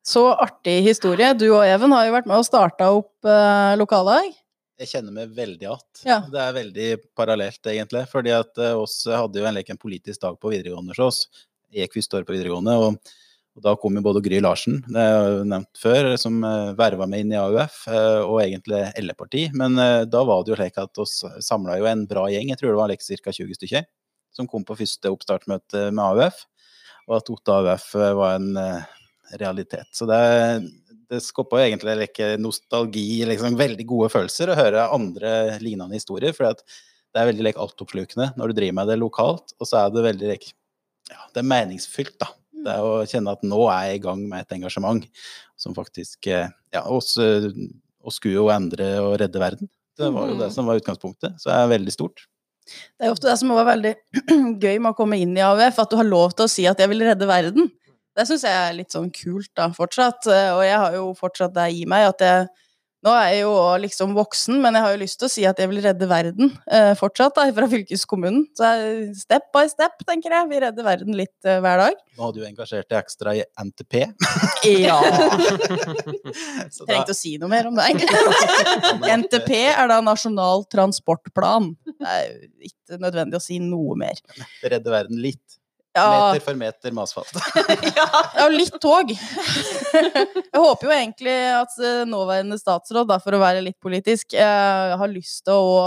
Så 0.04 0.26
artig 0.34 0.80
historie. 0.84 1.30
Du 1.38 1.46
og 1.54 1.62
Even 1.64 1.94
har 1.94 2.08
jo 2.08 2.16
vært 2.18 2.26
med 2.28 2.42
og 2.42 2.48
starta 2.50 2.90
opp 2.98 3.14
uh, 3.22 3.78
lokallag. 3.78 4.34
Jeg 4.80 4.90
kjenner 4.90 5.14
meg 5.14 5.34
veldig 5.36 5.66
att. 5.70 6.00
Ja. 6.04 6.22
Det 6.30 6.40
er 6.40 6.54
veldig 6.56 6.86
parallelt, 7.14 7.60
egentlig. 7.70 8.06
Fordi 8.10 8.32
at 8.34 8.58
eh, 8.58 8.74
oss 8.74 9.04
hadde 9.06 9.38
jo 9.38 9.46
en, 9.46 9.58
ikke 9.60 9.76
en 9.76 9.82
politisk 9.82 10.22
dag 10.24 10.38
på 10.40 10.50
videregående 10.50 10.96
hos 10.96 11.04
oss. 11.04 11.44
Jeg 11.70 11.86
gikk 11.86 12.00
første 12.00 12.18
år 12.18 12.26
på 12.26 12.34
videregående, 12.34 12.74
og, 12.78 13.14
og 13.54 13.62
da 13.66 13.74
kom 13.78 13.94
jo 13.98 14.02
både 14.02 14.22
Gry 14.22 14.38
Larsen, 14.42 14.80
det 14.86 15.02
har 15.02 15.24
jeg 15.26 15.32
jo 15.32 15.46
nevnt 15.50 15.80
før, 15.80 16.08
som 16.22 16.36
uh, 16.46 16.70
verva 16.78 17.08
meg 17.10 17.24
inn 17.24 17.32
i 17.34 17.38
AUF, 17.38 17.80
eh, 17.90 18.20
og 18.22 18.38
egentlig 18.44 18.82
LE-parti. 19.02 19.48
Men 19.58 19.78
eh, 19.82 20.02
da 20.06 20.22
var 20.26 20.44
det 20.44 20.54
jo 20.54 20.58
slik 20.60 20.78
at 20.82 21.02
oss 21.02 21.16
samla 21.42 21.80
jo 21.80 21.88
en 21.90 22.04
bra 22.10 22.28
gjeng, 22.30 22.52
jeg 22.52 22.60
tror 22.60 22.70
det 22.70 22.78
var 22.78 22.92
like, 22.92 23.02
ca. 23.02 23.34
20 23.34 23.58
stykker, 23.58 23.88
som 24.34 24.50
kom 24.50 24.66
på 24.66 24.78
første 24.78 25.10
oppstartsmøte 25.10 25.88
med 25.90 26.04
AUF. 26.04 26.44
Og 27.08 27.18
at 27.18 27.30
Otta 27.32 27.58
AUF 27.60 27.90
eh, 27.98 28.14
var 28.16 28.38
en 28.38 28.56
eh, 28.60 28.92
realitet. 29.40 29.90
Så 29.92 30.08
det, 30.08 30.20
det 31.14 31.22
skappa 31.24 31.60
jo 31.60 31.68
egentlig 31.68 32.08
ikke 32.08 32.34
nostalgi, 32.42 33.22
liksom, 33.30 33.56
veldig 33.58 33.86
gode 33.88 34.10
følelser 34.12 34.50
å 34.52 34.58
høre 34.58 34.88
andre 34.94 35.34
lignende 35.62 35.96
historier. 35.96 36.34
For 36.36 36.50
det 36.50 37.22
er 37.22 37.30
veldig 37.30 37.46
like, 37.46 37.60
altoppslukende 37.62 38.32
når 38.38 38.50
du 38.50 38.58
driver 38.60 38.78
med 38.80 38.90
det 38.92 38.98
lokalt, 39.00 39.54
og 39.58 39.70
så 39.70 39.84
er 39.84 39.94
det 39.94 40.08
veldig 40.08 40.32
like, 40.32 40.52
ja, 41.12 41.22
det 41.32 41.42
er 41.42 41.50
meningsfylt. 41.52 42.18
da. 42.22 42.32
Det 42.64 42.74
er 42.74 42.84
å 42.84 43.06
kjenne 43.08 43.34
at 43.36 43.42
nå 43.46 43.62
er 43.68 43.88
jeg 43.90 44.00
i 44.00 44.04
gang 44.06 44.26
med 44.28 44.44
et 44.44 44.54
engasjement 44.56 45.08
som 45.60 45.76
faktisk 45.76 46.30
eh, 46.32 46.52
Ja, 46.74 46.86
oss, 46.90 47.14
eh, 47.20 47.50
oss 48.02 48.18
skulle 48.18 48.38
jo 48.38 48.50
endre 48.52 48.88
og 49.02 49.18
redde 49.20 49.42
verden. 49.42 49.70
Det 49.94 50.08
var 50.10 50.30
jo 50.30 50.38
det 50.40 50.48
som 50.54 50.66
var 50.66 50.80
utgangspunktet. 50.80 51.36
Så 51.38 51.50
det 51.50 51.58
er 51.58 51.70
veldig 51.70 51.94
stort. 51.94 52.24
Det 52.64 53.06
er 53.06 53.12
ofte 53.12 53.28
det 53.28 53.36
som 53.38 53.52
var 53.54 53.68
veldig 53.68 53.92
gøy 54.64 54.78
med 54.80 54.90
å 54.90 54.96
komme 54.96 55.20
inn 55.20 55.36
i 55.36 55.44
AUF, 55.44 55.78
at 55.82 55.92
du 55.92 55.98
har 56.00 56.08
lov 56.08 56.34
til 56.34 56.48
å 56.48 56.50
si 56.50 56.64
at 56.66 56.80
jeg 56.80 56.90
vil 56.90 57.04
redde 57.04 57.28
verden. 57.28 57.68
Det 58.14 58.26
syns 58.28 58.44
jeg 58.46 58.54
er 58.68 58.76
litt 58.78 58.94
sånn 58.94 59.08
kult 59.14 59.50
da, 59.58 59.70
fortsatt. 59.74 60.26
Eh, 60.30 60.50
Og 60.54 60.62
jeg 60.66 60.76
har 60.78 60.92
jo 61.00 61.08
fortsatt 61.18 61.54
det 61.56 61.70
i 61.80 61.86
meg 61.90 62.10
at 62.14 62.22
jeg 62.28 62.52
Nå 63.04 63.12
er 63.12 63.34
jeg 63.34 63.40
jo 63.42 63.50
liksom 63.82 64.14
voksen, 64.16 64.62
men 64.64 64.78
jeg 64.78 64.80
har 64.86 64.94
jo 64.94 65.00
lyst 65.02 65.18
til 65.20 65.26
å 65.28 65.32
si 65.34 65.42
at 65.44 65.58
jeg 65.60 65.68
vil 65.68 65.82
redde 65.84 66.06
verden 66.08 66.54
eh, 66.72 66.94
fortsatt, 66.96 67.34
da, 67.36 67.42
fra 67.58 67.66
fylkeskommunen. 67.68 68.46
Så 68.56 68.70
step 69.18 69.50
by 69.52 69.66
step, 69.68 69.98
tenker 70.08 70.32
jeg. 70.32 70.48
Vi 70.48 70.60
redder 70.64 70.86
verden 70.86 71.12
litt 71.18 71.44
eh, 71.44 71.58
hver 71.60 71.82
dag. 71.82 71.98
Nå 72.16 72.24
hadde 72.30 72.40
du 72.40 72.46
engasjert 72.48 72.88
deg 72.88 73.02
ekstra 73.02 73.34
i 73.36 73.42
NTP. 73.60 74.06
Ja. 74.64 74.96
Trengte 76.88 77.12
å 77.12 77.16
si 77.18 77.34
noe 77.36 77.50
mer 77.52 77.68
om 77.68 77.76
det, 77.76 77.90
egentlig. 77.90 79.10
NTP 79.20 79.52
er 79.74 79.90
da 79.90 79.98
Nasjonal 80.00 80.64
transportplan. 80.72 81.74
Det 81.84 82.14
er 82.14 82.32
ikke 82.64 82.96
nødvendig 83.02 83.36
å 83.36 83.44
si 83.44 83.58
noe 83.60 83.98
mer. 84.00 84.16
redde 84.64 84.94
verden 84.94 85.20
litt. 85.20 85.58
Ja, 85.94 86.32
Meter 86.32 86.42
for 86.42 86.58
meter 86.58 86.94
med 86.94 87.04
asfalt. 87.04 87.30
ja 88.38 88.46
litt 88.50 88.78
tog. 88.82 89.12
Jeg 89.94 90.58
håper 90.58 90.88
jo 90.88 90.94
egentlig 90.94 91.34
at 91.54 91.76
eh, 91.78 92.00
nåværende 92.10 92.58
statsråd, 92.58 93.06
da, 93.12 93.20
for 93.22 93.36
å 93.36 93.42
være 93.42 93.62
litt 93.62 93.78
politisk, 93.82 94.34
eh, 94.34 94.96
har 94.98 95.12
lyst 95.12 95.44
til 95.46 95.54
å 95.54 95.84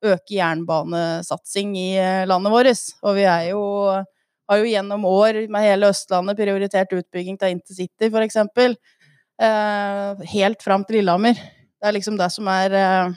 øke 0.00 0.32
jernbanesatsing 0.38 1.74
i 1.76 1.90
eh, 2.00 2.24
landet 2.28 2.54
vårt. 2.54 2.86
Og 3.04 3.18
vi 3.18 3.26
er 3.28 3.50
jo 3.50 3.62
har 4.50 4.58
jo 4.58 4.70
gjennom 4.72 5.04
år 5.06 5.44
med 5.52 5.62
hele 5.62 5.90
Østlandet 5.92 6.38
prioritert 6.40 6.92
utbygging 6.96 7.36
av 7.38 7.52
intercity, 7.52 8.08
for 8.10 8.24
eksempel. 8.24 8.74
Eh, 9.40 10.24
helt 10.32 10.64
fram 10.64 10.82
til 10.84 10.98
Lillehammer. 11.00 11.36
Det 11.80 11.88
er 11.88 11.94
liksom 11.96 12.16
det 12.18 12.28
som 12.34 12.48
er 12.50 12.74
eh, 12.76 13.12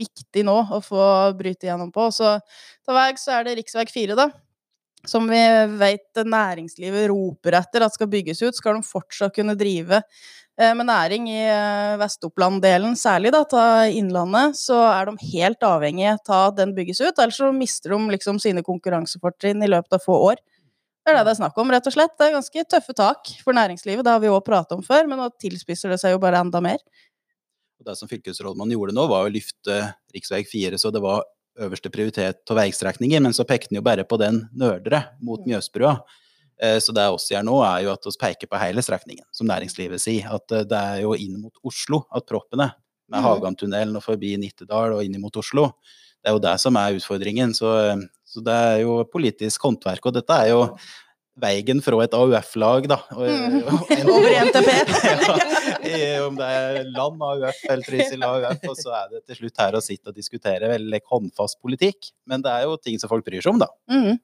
viktig 0.00 0.46
nå 0.46 0.56
å 0.72 0.80
få 0.82 1.02
bryte 1.38 1.68
gjennom 1.68 1.92
på. 1.94 2.08
Så 2.14 2.38
til 2.40 2.96
vei 2.96 3.10
så 3.20 3.36
er 3.36 3.50
det 3.50 3.58
rv. 3.60 3.92
4, 3.92 4.16
da. 4.18 4.30
Som 5.08 5.30
vi 5.30 5.40
vet 5.80 6.20
næringslivet 6.28 7.08
roper 7.08 7.56
etter 7.56 7.86
at 7.86 7.94
skal 7.96 8.10
bygges 8.12 8.42
ut, 8.42 8.56
skal 8.56 8.76
de 8.76 8.84
fortsatt 8.84 9.32
kunne 9.36 9.56
drive 9.56 10.02
eh, 10.02 10.74
med 10.76 10.86
næring 10.90 11.28
i 11.32 11.40
eh, 11.46 11.96
Vest-Oppland-delen, 12.00 12.92
særlig 13.00 13.32
da, 13.32 13.40
til 13.48 13.96
Innlandet, 14.02 14.58
så 14.60 14.82
er 14.90 15.08
de 15.08 15.30
helt 15.32 15.64
avhengige 15.64 16.18
av 16.28 16.50
at 16.50 16.60
den 16.60 16.76
bygges 16.76 17.00
ut, 17.00 17.16
ellers 17.16 17.40
så 17.40 17.48
mister 17.56 17.96
de 17.96 18.12
liksom 18.12 18.42
sine 18.42 18.64
konkurransefortrinn 18.66 19.64
i 19.64 19.72
løpet 19.72 19.96
av 19.96 20.04
få 20.04 20.20
år. 20.32 20.44
Det 21.00 21.14
er 21.14 21.16
det 21.16 21.26
det 21.30 21.32
er 21.32 21.40
snakk 21.40 21.56
om, 21.58 21.72
rett 21.72 21.88
og 21.88 21.96
slett. 21.96 22.12
Det 22.20 22.26
er 22.26 22.36
ganske 22.36 22.66
tøffe 22.68 22.94
tak 22.96 23.32
for 23.40 23.56
næringslivet, 23.56 24.04
det 24.04 24.12
har 24.12 24.20
vi 24.20 24.28
òg 24.28 24.44
pratet 24.44 24.76
om 24.76 24.84
før, 24.84 25.08
men 25.08 25.22
nå 25.22 25.30
tilspisser 25.40 25.94
det 25.94 26.02
seg 26.02 26.12
jo 26.12 26.20
bare 26.20 26.44
enda 26.44 26.60
mer. 26.60 26.82
Det 27.80 27.96
som 27.96 28.08
fylkesrådmannen 28.10 28.76
gjorde 28.76 28.92
nå, 28.92 29.08
var 29.08 29.24
å 29.24 29.32
lyfte 29.32 29.80
rv. 30.12 30.44
4, 30.44 30.76
så 30.76 30.92
det 30.92 31.00
var 31.00 31.24
øverste 31.60 31.90
prioritet 31.92 32.40
på 32.48 32.56
veistrekninger, 32.56 33.20
men 33.22 33.32
så 33.36 33.44
pekte 33.48 33.70
han 33.70 33.80
jo 33.80 33.84
bare 33.86 34.04
på 34.08 34.18
den 34.20 34.42
nørdere 34.56 35.04
mot 35.22 35.44
Mjøsbrua. 35.46 35.98
Eh, 36.60 36.78
Så 36.80 36.92
det 36.92 37.06
oss 37.08 37.30
gjør 37.30 37.44
nå, 37.46 37.56
er 37.64 37.84
jo 37.86 37.92
at 37.92 38.04
vi 38.04 38.12
peker 38.20 38.46
på 38.50 38.58
hele 38.60 38.82
strekningen, 38.84 39.24
som 39.32 39.46
næringslivet 39.48 40.00
sier. 40.00 40.28
At 40.34 40.52
eh, 40.52 40.64
det 40.68 40.76
er 40.76 41.00
jo 41.02 41.14
inn 41.14 41.40
mot 41.40 41.54
Oslo 41.64 42.04
at 42.14 42.26
proppen 42.26 42.60
er. 42.60 42.74
Med 43.10 43.20
Mhm. 43.22 43.26
Hagantunnelen 43.26 43.96
og 43.96 44.02
forbi 44.04 44.36
Nittedal 44.38 44.92
og 44.94 45.02
inn 45.04 45.20
mot 45.20 45.36
Oslo. 45.36 45.72
Det 46.22 46.28
er 46.30 46.32
jo 46.36 46.38
det 46.38 46.60
som 46.60 46.76
er 46.76 46.94
utfordringen. 46.94 47.54
Så, 47.56 47.70
eh, 47.90 48.06
så 48.26 48.44
det 48.44 48.52
er 48.54 48.80
jo 48.82 49.02
politisk 49.04 49.60
håndverk. 49.62 50.04
Og 50.06 50.12
dette 50.14 50.30
er 50.30 50.48
jo 50.50 50.76
veien 51.40 51.80
fra 51.84 51.98
et 52.04 52.14
AUF-lag, 52.16 52.86
da. 52.90 52.98
Og, 53.16 53.26
Mhm. 53.26 53.60
og 53.66 53.90
en- 53.96 54.10
Over 54.14 54.30
i 54.30 54.38
NTP. 54.44 54.70
ja, 55.90 56.26
om 56.26 56.36
det 56.38 56.48
er 56.48 56.84
Land 56.94 57.22
AUF 57.22 57.60
eller 57.68 57.84
Trysil 57.86 58.22
AUF, 58.26 58.64
og 58.68 58.76
så 58.78 58.94
er 59.02 59.08
det 59.14 59.22
til 59.26 59.36
slutt 59.42 59.60
her 59.64 59.72
å 59.78 59.82
sitte 59.84 60.12
og 60.12 60.16
diskutere 60.18 60.68
veldig 60.72 61.00
håndfast 61.10 61.60
politikk. 61.62 62.12
Men 62.26 62.42
det 62.44 62.50
er 62.52 62.66
jo 62.68 62.76
ting 62.76 62.98
som 63.00 63.08
folk 63.12 63.24
bryr 63.26 63.40
seg 63.42 63.54
om, 63.54 63.62
da. 63.64 63.70
Mm. 63.90 64.18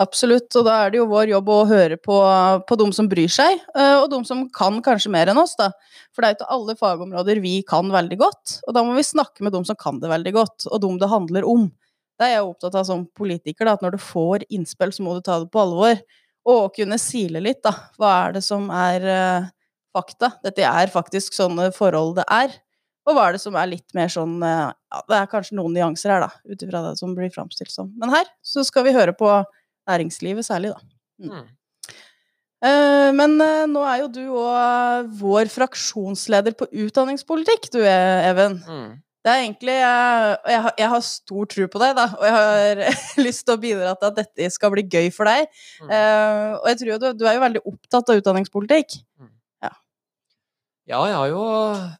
Absolutt, 0.00 0.54
og 0.56 0.64
da 0.68 0.76
er 0.86 0.92
det 0.94 1.00
jo 1.00 1.08
vår 1.10 1.32
jobb 1.32 1.48
å 1.52 1.56
høre 1.68 1.96
på, 2.00 2.16
på 2.68 2.76
de 2.80 2.86
som 2.96 3.08
bryr 3.10 3.28
seg, 3.32 3.58
eh, 3.74 3.96
og 3.98 4.06
de 4.12 4.20
som 4.28 4.44
kan 4.54 4.78
kanskje 4.84 5.10
mer 5.12 5.28
enn 5.32 5.40
oss, 5.42 5.56
da. 5.58 5.70
For 6.14 6.22
det 6.22 6.28
er 6.30 6.34
jo 6.34 6.38
ikke 6.38 6.52
alle 6.56 6.76
fagområder 6.78 7.40
vi 7.44 7.56
kan 7.68 7.90
veldig 7.92 8.18
godt, 8.22 8.54
og 8.68 8.76
da 8.76 8.84
må 8.86 8.94
vi 8.96 9.04
snakke 9.06 9.44
med 9.44 9.52
de 9.56 9.62
som 9.68 9.76
kan 9.78 9.98
det 10.00 10.08
veldig 10.12 10.32
godt, 10.38 10.68
og 10.70 10.80
dem 10.84 10.96
det 11.02 11.10
handler 11.10 11.48
om. 11.50 11.66
Det 12.18 12.26
er 12.30 12.32
jeg 12.38 12.46
opptatt 12.48 12.78
av 12.80 12.86
som 12.88 13.04
politiker, 13.18 13.66
da, 13.68 13.74
at 13.76 13.82
når 13.84 13.98
du 13.98 14.00
får 14.02 14.46
innspill, 14.50 14.94
så 14.94 15.04
må 15.06 15.18
du 15.18 15.20
ta 15.26 15.40
det 15.42 15.50
på 15.54 15.60
alvor. 15.62 16.00
Og 16.48 16.62
å 16.64 16.70
kunne 16.72 16.98
sile 17.00 17.42
litt, 17.44 17.60
da. 17.64 17.74
Hva 18.00 18.14
er 18.24 18.38
det 18.38 18.42
som 18.46 18.70
er 18.72 19.04
uh, 19.04 19.50
fakta? 19.94 20.32
Dette 20.44 20.64
er 20.64 20.92
faktisk 20.92 21.36
sånne 21.36 21.68
forhold 21.76 22.16
det 22.20 22.24
er. 22.32 22.54
Og 23.08 23.16
hva 23.16 23.28
er 23.28 23.36
det 23.36 23.42
som 23.42 23.56
er 23.56 23.70
litt 23.70 23.96
mer 23.96 24.10
sånn 24.12 24.38
uh, 24.40 24.70
Ja, 24.72 25.02
det 25.10 25.18
er 25.20 25.30
kanskje 25.32 25.58
noen 25.58 25.76
nyanser 25.76 26.14
her, 26.14 26.24
da, 26.24 26.30
ut 26.48 26.64
ifra 26.64 26.82
det 26.86 26.94
som 27.00 27.12
blir 27.16 27.32
framstilt 27.34 27.72
som. 27.74 27.92
Men 28.00 28.14
her 28.14 28.28
så 28.44 28.64
skal 28.66 28.88
vi 28.88 28.96
høre 28.96 29.16
på 29.16 29.28
næringslivet 29.88 30.48
særlig, 30.48 30.72
da. 30.72 31.28
Mm. 31.28 31.46
Eh, 32.58 33.08
men 33.14 33.36
nå 33.70 33.82
er 33.86 34.00
jo 34.00 34.08
du 34.10 34.24
òg 34.34 35.12
vår 35.20 35.50
fraksjonsleder 35.52 36.56
på 36.58 36.66
utdanningspolitikk, 36.84 37.68
du 37.76 37.78
Even. 37.84 38.58
Mm. 38.66 38.90
Det 39.26 39.32
er 39.32 39.40
egentlig 39.42 39.74
eh, 39.82 40.32
og 40.38 40.50
jeg, 40.52 40.60
har- 40.64 40.74
jeg 40.78 40.88
har 40.92 41.00
stor 41.04 41.48
tro 41.50 41.64
på 41.72 41.80
deg, 41.82 41.96
da, 41.98 42.04
og 42.14 42.22
jeg 42.24 42.34
har 42.36 42.82
lyst 43.26 43.44
til 43.48 43.56
å 43.56 43.60
bidra 43.60 43.94
til 43.98 44.08
at 44.12 44.20
dette 44.22 44.50
skal 44.54 44.70
bli 44.72 44.84
gøy 44.86 45.08
for 45.14 45.28
deg. 45.28 45.48
Mm. 45.82 45.90
Uh, 45.90 46.52
og 46.60 46.68
jeg 46.70 46.78
tror 46.84 47.02
du, 47.02 47.08
du 47.18 47.26
er 47.26 47.34
jo 47.36 47.42
veldig 47.42 47.62
opptatt 47.72 48.12
av 48.14 48.20
utdanningspolitikk. 48.22 49.00
Ja, 50.88 51.02
jeg 51.04 51.16
har 51.18 51.26
jo 51.28 51.40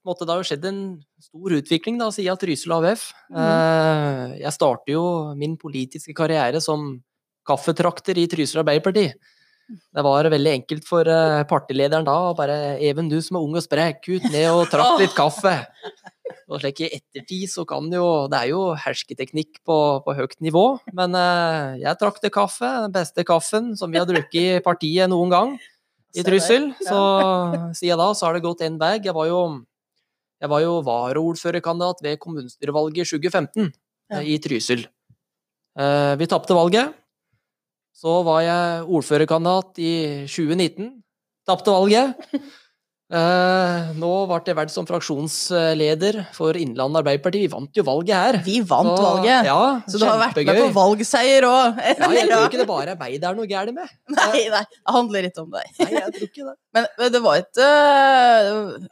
måtte, 0.09 0.25
Det 0.25 0.33
har 0.33 0.39
jo 0.41 0.47
skjedd 0.49 0.63
en 0.71 0.79
stor 1.21 1.53
utvikling 1.59 1.99
da, 2.01 2.07
siden 2.15 2.39
Trysil 2.41 2.73
AUF. 2.73 3.03
Mm. 3.29 3.37
Uh, 3.37 4.23
Jeg 4.41 4.55
starter 4.57 4.95
jo 4.95 5.03
min 5.37 5.59
politiske 5.61 6.15
karriere 6.17 6.63
som 6.65 6.95
kaffetrakter 7.49 8.17
i 8.17 8.25
Trysil 8.33 8.63
Arbeiderparti. 8.63 9.11
Det 9.69 10.01
var 10.07 10.25
veldig 10.33 10.53
enkelt 10.63 10.87
for 10.89 11.05
eh, 11.13 11.43
partilederen 11.45 12.07
da 12.07 12.15
bare 12.33 12.55
Even, 12.81 13.11
du 13.13 13.19
som 13.21 13.37
er 13.37 13.43
ung 13.45 13.59
og 13.59 13.61
sprek, 13.67 13.99
ut 14.09 14.25
ned 14.33 14.47
og 14.49 14.71
trakk 14.73 14.95
litt 15.03 15.13
kaffe. 15.17 15.53
Og 16.49 16.61
slik 16.63 16.81
i 16.85 16.91
ettertid 16.97 17.51
så 17.53 17.65
kan 17.69 17.87
jo 17.93 18.27
Det 18.31 18.39
er 18.39 18.51
jo 18.53 18.61
hersketeknikk 18.79 19.61
på, 19.67 19.79
på 20.05 20.15
høyt 20.17 20.37
nivå, 20.45 20.65
men 20.97 21.17
eh, 21.19 21.81
jeg 21.83 21.99
trakte 22.01 22.31
kaffe, 22.33 22.69
den 22.87 22.95
beste 22.95 23.25
kaffen 23.29 23.75
som 23.77 23.93
vi 23.93 24.01
har 24.01 24.09
drukket 24.09 24.59
i 24.59 24.63
partiet 24.65 25.11
noen 25.13 25.33
gang 25.33 25.57
i. 26.17 26.23
Trysil. 26.25 26.71
Så 26.81 26.99
siden 27.77 28.01
da 28.01 28.13
så 28.17 28.27
har 28.29 28.39
det 28.39 28.45
gått 28.47 28.65
én 28.65 28.79
bag. 28.81 29.05
Jeg 29.05 29.15
var 29.15 29.29
jo, 29.29 29.41
jeg 30.41 30.51
var 30.51 30.63
jo 30.65 30.79
varaordførerkandidat 30.87 32.01
ved 32.07 32.21
kommunestyrevalget 32.23 33.05
i 33.05 33.11
2015 33.13 33.67
eh, 33.69 34.25
i 34.35 34.39
Trysil. 34.43 34.87
Eh, 35.79 36.15
Vi 36.19 36.27
tapte 36.31 36.57
valget. 36.57 36.95
Så 37.99 38.21
var 38.23 38.41
jeg 38.47 38.87
ordførerkandidat 38.87 39.79
i 39.83 39.93
2019. 40.31 40.91
Tapte 41.49 41.75
valget. 41.75 42.15
Eh, 43.09 43.87
nå 43.97 44.09
ble 44.29 44.39
jeg 44.45 44.57
valgt 44.59 44.73
som 44.75 44.85
fraksjonsleder 44.85 46.19
for 46.37 46.57
Innlandet 46.61 47.01
Arbeiderparti. 47.01 47.41
Vi 47.47 47.49
vant 47.49 47.79
jo 47.81 47.85
valget 47.87 48.13
her. 48.13 48.39
Vi 48.45 48.59
vant 48.61 48.91
Så, 48.91 49.05
valget, 49.07 49.47
Ja, 49.49 49.81
så 49.89 50.01
du 50.01 50.05
har 50.05 50.19
vært 50.21 50.37
med 50.45 50.61
på 50.61 50.67
valgseier 50.77 51.47
òg. 51.49 51.79
Ja, 51.81 52.11
jeg 52.13 52.29
tror 52.29 52.45
ikke 52.51 52.61
det 52.61 52.67
bare 52.69 52.93
er 52.93 53.01
meg 53.01 53.17
det 53.17 53.31
er 53.31 53.39
noe 53.39 53.49
galt 53.49 53.73
med. 53.73 53.95
Nei, 54.19 54.43
nei, 54.53 54.61
det 54.61 54.93
handler 54.99 55.29
ikke 55.31 55.45
om 55.47 55.55
deg. 55.57 55.71
Nei, 55.81 55.89
jeg 55.97 56.13
tror 56.19 56.27
ikke 56.29 56.49
det. 56.51 56.55
Men 56.77 56.91
men 56.99 57.15
det 57.15 57.23
var 57.25 57.41
ikke 57.41 57.69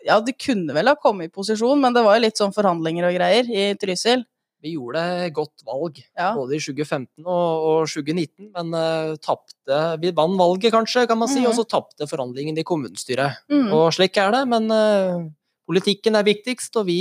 Ja, 0.08 0.16
du 0.24 0.32
kunne 0.32 0.74
vel 0.78 0.88
ha 0.88 0.96
kommet 0.96 1.28
i 1.28 1.34
posisjon, 1.34 1.76
men 1.82 1.92
det 1.92 2.02
var 2.06 2.16
jo 2.16 2.24
litt 2.24 2.40
sånn 2.40 2.56
forhandlinger 2.56 3.10
og 3.10 3.18
greier 3.18 3.52
i 3.52 3.68
Trysil. 3.76 4.24
Vi 4.66 4.74
gjorde 4.74 5.04
godt 5.36 5.62
valg, 5.66 6.02
Ja. 6.18 6.32
både 6.34 6.56
i 6.58 6.60
2015 6.64 7.22
og, 7.22 7.66
og 7.70 7.80
2019, 7.86 8.50
men 8.56 8.74
uh, 8.74 9.14
tapte 9.22 9.80
Vi 10.02 10.10
vant 10.16 10.38
valget, 10.40 10.72
kanskje, 10.74 11.06
kan 11.06 11.18
man 11.22 11.30
si, 11.30 11.40
Mhm. 11.44 11.50
og 11.52 11.54
så 11.60 11.64
tapte 11.70 12.08
forhandlingene 12.10 12.58
i 12.64 12.66
kommunestyret. 12.66 13.44
Mm. 13.50 13.70
Og 13.72 13.92
slik 13.94 14.16
er 14.18 14.32
det, 14.34 14.44
men 14.50 14.66
uh, 14.74 15.28
politikken 15.70 16.16
er 16.18 16.26
viktigst, 16.26 16.74
og 16.82 16.86
vi, 16.90 16.98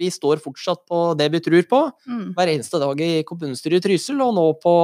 vi 0.00 0.08
står 0.10 0.40
fortsatt 0.42 0.82
på 0.90 1.02
det 1.16 1.28
vi 1.32 1.40
tror 1.44 1.62
på. 1.70 1.80
Mm. 2.08 2.26
Hver 2.36 2.50
eneste 2.56 2.80
dag 2.82 3.00
i 3.04 3.22
kommunestyret 3.28 3.78
i 3.78 3.84
Trysil, 3.88 4.20
og 4.24 4.34
nå 4.36 4.46
på, 4.64 4.74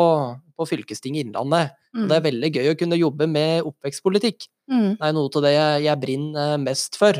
på 0.56 0.68
fylkestinget 0.68 1.26
Innlandet. 1.26 1.72
Det 2.06 2.14
er 2.16 2.22
veldig 2.22 2.50
gøy 2.54 2.68
å 2.70 2.78
kunne 2.78 2.96
jobbe 3.00 3.26
med 3.26 3.64
oppvekstpolitikk. 3.66 4.44
Mm. 4.70 4.92
Det 5.00 5.08
er 5.08 5.12
noe 5.16 5.26
av 5.34 5.42
det 5.42 5.50
jeg, 5.56 5.82
jeg 5.88 6.00
brenner 6.04 6.58
mest 6.62 6.96
for. 7.00 7.18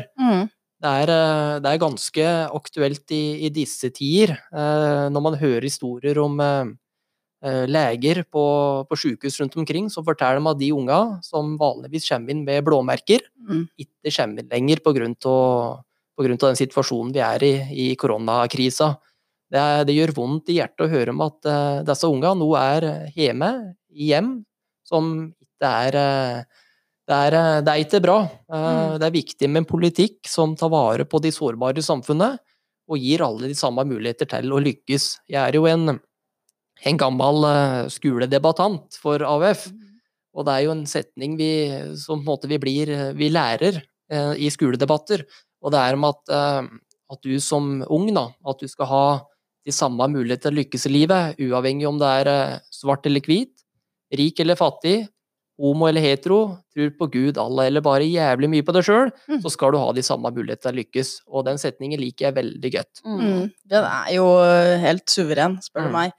Det 0.81 0.89
er, 1.03 1.11
eh, 1.13 1.55
det 1.61 1.71
er 1.71 1.81
ganske 1.81 2.27
aktuelt 2.57 3.11
i, 3.13 3.23
i 3.45 3.49
disse 3.53 3.91
tider, 3.93 4.33
eh, 4.49 5.07
når 5.13 5.21
man 5.27 5.37
hører 5.37 5.67
historier 5.67 6.17
om 6.23 6.39
eh, 6.41 7.65
leger 7.69 8.23
på, 8.29 8.45
på 8.89 8.97
sykehus 8.97 9.39
rundt 9.41 9.57
omkring 9.61 9.89
som 9.93 10.05
forteller 10.05 10.41
om 10.41 10.49
at 10.51 10.59
de 10.61 10.71
unga 10.73 10.99
som 11.25 11.53
vanligvis 11.61 12.09
kommer 12.09 12.33
inn 12.33 12.45
med 12.47 12.65
blåmerker, 12.67 13.27
Mm. 13.41 13.63
ikke 13.81 14.11
kommer 14.13 14.43
inn 14.43 14.51
lenger 14.53 14.79
av 16.45 16.51
den 16.51 16.59
situasjonen 16.59 17.09
vi 17.15 17.21
er 17.25 17.43
i 17.43 17.53
i 17.73 17.85
koronakrisa. 17.97 18.91
Det, 19.51 19.57
er, 19.59 19.81
det 19.83 19.95
gjør 19.97 20.13
vondt 20.15 20.51
i 20.53 20.59
hjertet 20.59 20.85
å 20.85 20.91
høre 20.91 21.09
om 21.11 21.23
at 21.25 21.49
eh, 21.49 21.79
disse 21.89 22.07
unga 22.07 22.35
nå 22.37 22.51
er 22.59 22.85
hjemme, 23.17 23.49
i 23.91 24.11
hjem, 24.13 24.29
som 24.87 25.09
ikke 25.41 25.71
er 25.87 25.97
eh, 25.99 26.60
det 27.11 27.17
er, 27.27 27.35
eh, 27.37 27.61
det 27.65 27.73
er 27.73 27.83
ikke 27.83 28.03
bra. 28.03 28.19
Eh, 28.23 28.69
Mm. 28.71 28.99
Det 28.99 29.07
er 29.07 29.19
viktig 29.19 29.49
med 29.49 29.61
en 29.61 29.69
politikk 29.69 30.27
som 30.27 30.55
tar 30.55 30.69
vare 30.69 31.05
på 31.05 31.21
de 31.21 31.31
sårbare 31.31 31.77
i 31.79 31.85
samfunnet, 31.85 32.39
og 32.89 32.97
gir 32.99 33.23
alle 33.23 33.47
de 33.47 33.55
samme 33.55 33.83
muligheter 33.87 34.27
til 34.27 34.51
å 34.51 34.59
lykkes. 34.59 35.19
Jeg 35.29 35.39
er 35.39 35.55
jo 35.55 35.65
en, 35.65 35.99
en 36.85 36.97
gammel 36.97 37.47
eh, 37.47 37.87
skoledebattant 37.89 38.97
for 38.99 39.19
AUF, 39.19 39.69
og 40.33 40.45
det 40.47 40.53
er 40.53 40.65
jo 40.65 40.75
en 40.75 40.85
setning 40.87 41.35
vi, 41.39 41.51
som 41.99 42.19
på 42.19 42.23
en 42.23 42.29
måte 42.31 42.47
vi 42.47 42.57
blir 42.57 43.13
Vi 43.15 43.27
lærer 43.29 43.81
eh, 44.11 44.33
i 44.39 44.49
skoledebatter, 44.49 45.25
og 45.61 45.71
det 45.71 45.79
er 45.79 45.99
om 45.99 46.07
at 46.07 46.31
eh, 46.31 46.71
at 47.11 47.19
du 47.27 47.35
som 47.43 47.81
ung, 47.91 48.07
da, 48.15 48.29
at 48.47 48.61
du 48.61 48.69
skal 48.71 48.87
ha 48.87 49.05
de 49.67 49.71
samme 49.75 50.05
muligheter 50.07 50.47
til 50.47 50.53
å 50.53 50.59
lykkes 50.61 50.85
i 50.87 50.91
livet, 50.93 51.41
uavhengig 51.43 51.89
om 51.89 51.97
det 51.99 52.07
er 52.21 52.61
svart 52.71 53.05
eller 53.05 53.19
hvit, 53.19 53.51
rik 54.15 54.39
eller 54.39 54.55
fattig, 54.55 55.09
homo 55.61 55.87
eller 55.87 56.01
hetero, 56.01 56.39
tror 56.73 56.89
på 56.97 57.07
Gud, 57.13 57.37
Allah 57.37 57.67
eller 57.69 57.83
bare 57.85 58.07
jævlig 58.09 58.49
mye 58.49 58.65
på 58.65 58.73
deg 58.73 58.83
sjøl, 58.87 59.11
Mm. 59.29 59.41
så 59.43 59.51
skal 59.53 59.71
du 59.71 59.77
ha 59.77 59.91
de 59.93 60.01
samme 60.01 60.31
mulighetene 60.33 60.61
til 60.65 60.71
å 60.73 60.79
lykkes. 60.81 61.09
Og 61.29 61.45
den 61.45 61.57
setningen 61.61 61.99
liker 62.01 62.27
jeg 62.31 62.35
veldig 62.39 62.71
godt. 62.73 63.01
Mm. 63.05 63.51
Den 63.69 63.83
er 63.85 64.11
jo 64.15 64.25
helt 64.81 65.05
suveren, 65.13 65.59
spør 65.61 65.83
du 65.85 65.89
Mm. 65.89 65.97
meg. 65.99 66.11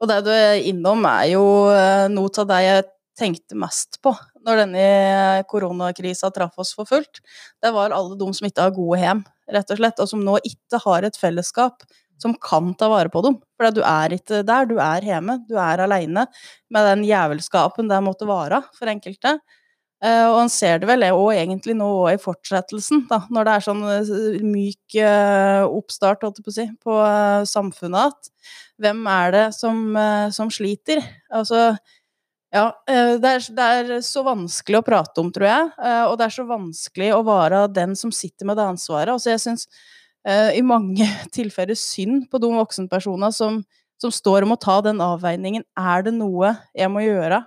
Og 0.00 0.08
det 0.08 0.24
du 0.24 0.30
er 0.30 0.60
innom, 0.64 1.04
er 1.06 1.30
jo 1.32 1.44
eh, 1.70 2.08
noe 2.08 2.30
av 2.38 2.46
det 2.48 2.60
jeg 2.64 2.84
tenkte 3.20 3.54
mest 3.56 3.98
på 4.02 4.14
når 4.46 4.56
denne 4.64 5.44
koronakrisa 5.50 6.30
traff 6.32 6.54
oss 6.58 6.72
for 6.72 6.86
fullt. 6.88 7.20
Det 7.62 7.72
var 7.74 7.92
alle 7.92 8.16
de 8.16 8.32
som 8.32 8.48
ikke 8.48 8.62
har 8.64 8.70
gode 8.76 8.98
hjem, 9.02 9.24
rett 9.52 9.70
og 9.74 9.76
slett, 9.76 10.00
og 10.00 10.08
som 10.08 10.22
nå 10.24 10.38
ikke 10.46 10.80
har 10.84 11.04
et 11.04 11.16
fellesskap 11.20 11.82
som 12.20 12.34
kan 12.36 12.74
ta 12.78 12.90
vare 12.92 13.12
på 13.12 13.22
dem. 13.26 13.38
For 13.56 13.72
du 13.74 13.80
er 13.86 14.16
ikke 14.16 14.42
der, 14.46 14.68
du 14.68 14.76
er 14.82 15.06
hjemme, 15.06 15.40
du 15.48 15.56
er 15.60 15.84
aleine 15.86 16.26
med 16.70 16.90
den 16.92 17.06
jævelskapen 17.08 17.88
det 17.90 18.02
måtte 18.04 18.28
være 18.28 18.62
for 18.76 18.92
enkelte. 18.92 19.38
Eh, 20.00 20.24
og 20.30 20.38
en 20.40 20.48
ser 20.52 20.78
det 20.80 20.88
vel 20.88 21.04
òg 21.10 21.34
egentlig 21.34 21.74
nå 21.76 21.86
også 21.90 22.16
i 22.16 22.20
fortsettelsen, 22.22 23.02
da, 23.10 23.18
når 23.28 23.46
det 23.46 23.52
er 23.52 23.64
sånn 23.66 23.82
eh, 23.92 24.44
myk 24.48 24.96
eh, 24.96 25.64
oppstart, 25.66 26.24
på 26.40 26.54
si, 26.54 26.64
på 26.80 26.96
samfunnet 27.48 28.14
at 28.14 28.30
hvem 28.80 29.02
er 29.12 29.34
det 29.34 29.46
som, 29.52 29.92
som 30.32 30.48
sliter? 30.48 31.02
Altså, 31.36 31.74
ja, 32.48 32.64
det 32.88 33.28
er, 33.28 33.44
det 33.52 33.66
er 33.76 33.90
så 34.02 34.22
vanskelig 34.24 34.80
å 34.80 34.86
prate 34.86 35.20
om, 35.20 35.28
tror 35.34 35.46
jeg, 35.50 35.66
og 36.08 36.14
det 36.16 36.24
er 36.24 36.32
så 36.32 36.46
vanskelig 36.48 37.10
å 37.12 37.20
være 37.28 37.66
den 37.76 37.92
som 37.98 38.08
sitter 38.08 38.48
med 38.48 38.56
det 38.56 38.64
ansvaret. 38.72 39.12
Altså, 39.12 39.34
jeg 39.34 39.42
syns 39.44 39.68
eh, 39.68 39.99
i 40.28 40.60
mange 40.60 41.06
tilfeller 41.36 41.78
synd 41.78 42.26
på 42.28 42.40
de 42.42 42.50
voksenpersonene 42.52 43.30
som, 43.32 43.62
som 44.00 44.12
står 44.12 44.44
og 44.44 44.52
må 44.52 44.58
ta 44.60 44.80
den 44.84 45.00
avveiningen. 45.04 45.64
Er 45.78 46.04
det 46.04 46.12
noe 46.16 46.54
jeg 46.76 46.92
må 46.92 47.04
gjøre 47.06 47.42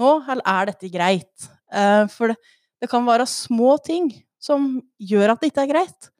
nå, 0.00 0.12
eller 0.24 0.46
er 0.46 0.70
dette 0.70 0.90
greit? 0.92 1.50
Eh, 1.72 2.04
for 2.10 2.32
det, 2.32 2.38
det 2.80 2.90
kan 2.90 3.06
være 3.06 3.28
små 3.28 3.76
ting 3.84 4.10
som 4.40 4.78
gjør 4.98 5.34
at 5.34 5.42
det 5.42 5.50
ikke 5.52 5.66
er 5.66 5.72
greit. 5.74 6.10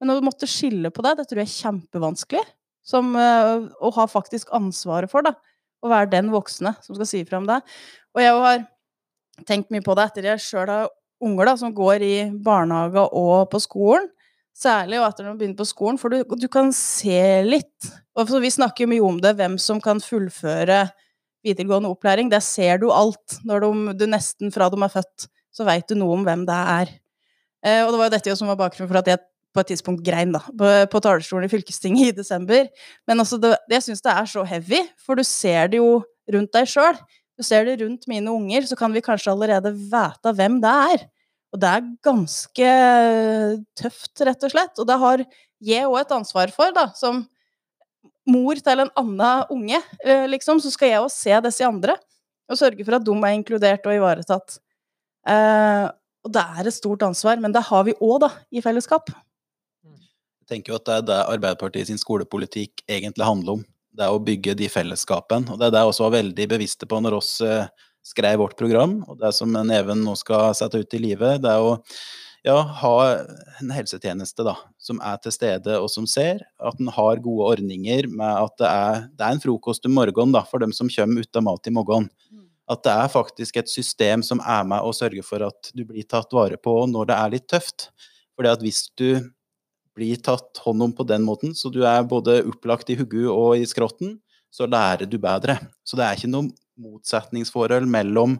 Men 0.00 0.14
å 0.14 0.20
måtte 0.24 0.48
skille 0.50 0.92
på 0.94 1.04
det, 1.06 1.16
det 1.18 1.28
tror 1.30 1.42
jeg 1.42 1.50
er 1.50 1.56
kjempevanskelig. 1.56 2.44
Som, 2.84 3.14
eh, 3.16 3.64
å 3.80 3.90
ha 3.96 4.04
faktisk 4.10 4.52
ansvaret 4.56 5.10
for 5.10 5.24
det. 5.24 5.32
Å 5.84 5.90
være 5.90 6.12
den 6.12 6.30
voksne 6.32 6.74
som 6.84 6.96
skal 6.96 7.08
si 7.08 7.22
fra 7.24 7.40
om 7.40 7.48
det. 7.48 7.60
Og 8.14 8.22
jeg 8.22 8.42
har 8.44 8.66
tenkt 9.48 9.72
mye 9.72 9.84
på 9.84 9.96
det 9.96 10.10
etter 10.10 10.28
jeg 10.30 10.44
sjøl 10.44 10.70
har 10.70 10.92
unger 11.24 11.48
da, 11.48 11.56
som 11.56 11.72
går 11.74 12.04
i 12.04 12.16
barnehage 12.44 13.06
og 13.16 13.48
på 13.52 13.60
skolen. 13.64 14.10
Særlig 14.54 15.00
etter 15.02 15.26
når 15.26 15.34
de 15.34 15.40
begynner 15.40 15.58
på 15.58 15.66
skolen, 15.66 15.98
for 15.98 16.14
du, 16.14 16.22
du 16.38 16.46
kan 16.52 16.70
se 16.76 17.20
litt. 17.42 17.88
Og 18.14 18.30
vi 18.42 18.52
snakker 18.54 18.84
jo 18.84 18.92
mye 18.92 19.06
om 19.06 19.18
det, 19.22 19.34
hvem 19.38 19.56
som 19.58 19.80
kan 19.82 20.02
fullføre 20.02 20.84
videregående 21.44 21.90
opplæring. 21.90 22.30
Der 22.30 22.42
ser 22.44 22.78
du 22.82 22.88
alt. 22.94 23.40
Når 23.44 23.64
de, 23.64 23.94
du 23.98 24.06
nesten 24.10 24.54
fra 24.54 24.70
de 24.70 24.78
er 24.78 24.92
født, 24.92 25.26
så 25.54 25.66
veit 25.66 25.88
du 25.90 25.98
noe 25.98 26.20
om 26.20 26.26
hvem 26.26 26.46
det 26.46 26.60
er. 26.78 26.92
Eh, 27.64 27.80
og 27.82 27.90
det 27.92 27.98
var 27.98 28.08
jo 28.08 28.14
dette 28.14 28.36
som 28.38 28.50
var 28.50 28.60
bakgrunnen 28.60 28.90
for 28.90 29.02
at 29.02 29.10
jeg 29.10 29.22
på 29.54 29.62
et 29.62 29.70
tidspunkt 29.70 30.02
grein 30.06 30.32
da, 30.34 30.40
på, 30.58 30.70
på 30.90 31.00
talerstolen 31.02 31.46
i 31.46 31.52
fylkestinget 31.52 32.10
i 32.10 32.16
desember. 32.16 32.66
Men 33.06 33.22
altså, 33.22 33.38
det, 33.42 33.54
jeg 33.70 33.86
syns 33.86 34.02
det 34.02 34.14
er 34.14 34.30
så 34.30 34.42
heavy, 34.50 34.80
for 34.98 35.18
du 35.18 35.22
ser 35.26 35.70
det 35.70 35.78
jo 35.78 36.00
rundt 36.34 36.54
deg 36.56 36.70
sjøl. 36.70 36.98
Du 37.38 37.46
ser 37.46 37.66
det 37.66 37.80
rundt 37.82 38.06
mine 38.10 38.30
unger, 38.30 38.66
så 38.66 38.78
kan 38.78 38.94
vi 38.94 39.02
kanskje 39.02 39.32
allerede 39.34 39.74
vite 39.74 40.34
hvem 40.38 40.60
det 40.62 40.74
er. 40.94 41.06
Og 41.54 41.60
det 41.62 41.70
er 41.70 41.90
ganske 42.02 42.70
tøft, 43.78 44.12
rett 44.26 44.46
og 44.46 44.50
slett. 44.50 44.80
Og 44.82 44.88
det 44.90 44.96
har 44.98 45.22
jeg 45.64 45.86
òg 45.86 46.00
et 46.00 46.14
ansvar 46.16 46.50
for, 46.54 46.74
da, 46.74 46.88
som 46.98 47.22
mor 48.26 48.58
til 48.58 48.82
en 48.82 48.90
annen 48.98 49.52
unge, 49.52 49.78
eh, 50.02 50.24
liksom, 50.32 50.58
så 50.60 50.72
skal 50.72 50.90
jeg 50.90 51.04
òg 51.04 51.12
se 51.12 51.36
disse 51.44 51.66
andre. 51.66 51.94
Og 52.50 52.58
sørge 52.58 52.84
for 52.84 52.96
at 52.98 53.04
de 53.06 53.14
er 53.14 53.36
inkludert 53.36 53.86
og 53.86 53.94
ivaretatt. 53.94 54.58
Eh, 55.28 55.86
og 56.24 56.32
det 56.32 56.42
er 56.42 56.66
et 56.66 56.76
stort 56.76 57.04
ansvar, 57.06 57.38
men 57.40 57.52
det 57.52 57.62
har 57.68 57.86
vi 57.86 57.94
òg, 58.00 58.18
da, 58.24 58.32
i 58.50 58.64
fellesskap. 58.64 59.12
Jeg 59.84 60.50
tenker 60.50 60.74
jo 60.74 60.80
at 60.80 60.88
det 60.88 60.96
er 60.98 61.06
det 61.08 61.20
Arbeiderpartiet 61.36 61.88
sin 61.88 62.00
skolepolitikk 62.00 62.82
egentlig 62.90 63.24
handler 63.24 63.60
om. 63.60 63.64
Det 63.94 64.04
er 64.04 64.12
å 64.12 64.20
bygge 64.20 64.56
de 64.58 64.68
fellesskapene. 64.68 65.54
Og 65.54 65.60
det 65.60 65.68
er 65.68 65.76
det 65.76 65.84
jeg 65.84 65.92
også 65.92 66.08
var 66.08 66.16
veldig 66.18 66.46
bevisste 66.50 66.88
på 66.90 66.98
når 67.00 67.20
oss 67.20 67.36
eh, 67.44 67.70
skrev 68.04 68.42
vårt 68.42 68.58
program. 68.58 69.00
Og 69.08 69.18
det 69.20 69.32
som 69.36 69.54
en 69.56 69.72
Even 69.74 70.04
nå 70.04 70.14
skal 70.20 70.52
sette 70.56 70.82
ut 70.82 70.96
i 70.96 71.02
livet, 71.02 71.40
det 71.42 71.50
er 71.50 71.64
å 71.64 71.78
ja, 72.44 72.58
ha 72.82 72.96
en 73.62 73.70
helsetjeneste 73.72 74.44
da, 74.44 74.52
som 74.76 74.98
er 75.00 75.16
til 75.24 75.32
stede 75.32 75.78
og 75.80 75.88
som 75.92 76.06
ser. 76.08 76.42
At 76.60 76.80
en 76.80 76.92
har 76.92 77.22
gode 77.24 77.54
ordninger 77.54 78.10
med 78.12 78.28
at 78.28 78.58
det 78.60 78.68
er, 78.68 79.06
det 79.16 79.24
er 79.24 79.36
en 79.36 79.40
frokost 79.40 79.88
om 79.88 79.96
morgenen 79.96 80.34
da, 80.36 80.44
for 80.48 80.60
dem 80.60 80.74
som 80.76 80.92
kommer 80.92 81.24
uten 81.24 81.46
mat 81.46 81.70
i 81.70 81.74
morgen. 81.74 82.10
At 82.68 82.84
det 82.84 82.92
er 82.92 83.12
faktisk 83.12 83.58
et 83.60 83.72
system 83.72 84.22
som 84.24 84.40
er 84.40 84.64
med 84.68 84.84
og 84.84 84.96
sørger 84.96 85.24
for 85.24 85.44
at 85.44 85.72
du 85.76 85.84
blir 85.88 86.04
tatt 86.08 86.32
vare 86.32 86.56
på 86.60 86.76
når 86.88 87.08
det 87.08 87.16
er 87.16 87.32
litt 87.32 87.48
tøft. 87.48 87.88
Fordi 88.36 88.52
at 88.52 88.64
hvis 88.64 88.86
du 88.98 89.24
blir 89.94 90.20
tatt 90.20 90.60
hånd 90.64 90.82
om 90.82 90.92
på 90.96 91.06
den 91.06 91.24
måten, 91.24 91.52
så 91.56 91.70
du 91.72 91.84
er 91.86 92.04
både 92.08 92.42
opplagt 92.48 92.90
i 92.90 92.98
hodet 92.98 93.28
og 93.30 93.56
i 93.60 93.68
skrotten, 93.68 94.18
så 94.54 94.68
lærer 94.70 95.08
du 95.10 95.16
bedre. 95.22 95.58
Så 95.86 95.98
det 95.98 96.06
er 96.06 96.18
ikke 96.18 96.32
noe 96.32 96.50
motsetningsforhold 96.80 97.88
mellom 97.90 98.38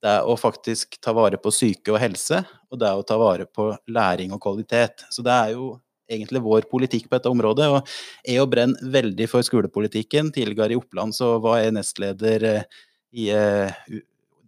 det 0.00 0.16
å 0.24 0.36
faktisk 0.40 0.96
ta 1.04 1.12
vare 1.16 1.38
på 1.40 1.52
syke 1.52 1.92
og 1.92 2.00
helse, 2.00 2.42
og 2.72 2.80
det 2.80 2.90
å 2.96 3.04
ta 3.06 3.18
vare 3.20 3.46
på 3.46 3.70
læring 3.92 4.32
og 4.32 4.40
kvalitet. 4.42 5.04
Så 5.12 5.24
det 5.26 5.34
er 5.34 5.54
jo 5.56 5.74
egentlig 6.10 6.42
vår 6.42 6.66
politikk 6.70 7.08
på 7.08 7.18
dette 7.18 7.30
området. 7.30 7.68
Og 7.70 7.90
jeg 8.26 8.42
og 8.42 8.50
brenner 8.52 8.92
veldig 8.96 9.28
for 9.30 9.46
skolepolitikken. 9.46 10.32
Tidligere 10.34 10.74
i 10.74 10.80
Oppland 10.80 11.14
så 11.16 11.34
var 11.42 11.60
jeg 11.60 11.76
nestleder 11.76 12.46
eh, 12.48 12.80
i 13.12 13.28
eh, 13.34 14.00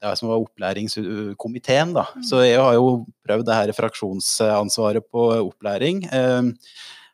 det 0.02 0.14
som 0.18 0.32
var 0.32 0.42
opplæringskomiteen, 0.42 1.92
da. 1.94 2.08
Så 2.26 2.42
jeg 2.42 2.58
har 2.58 2.74
jo 2.74 3.04
prøvd 3.22 3.46
det 3.46 3.58
her 3.60 3.74
fraksjonsansvaret 3.76 5.06
på 5.12 5.28
opplæring. 5.44 6.02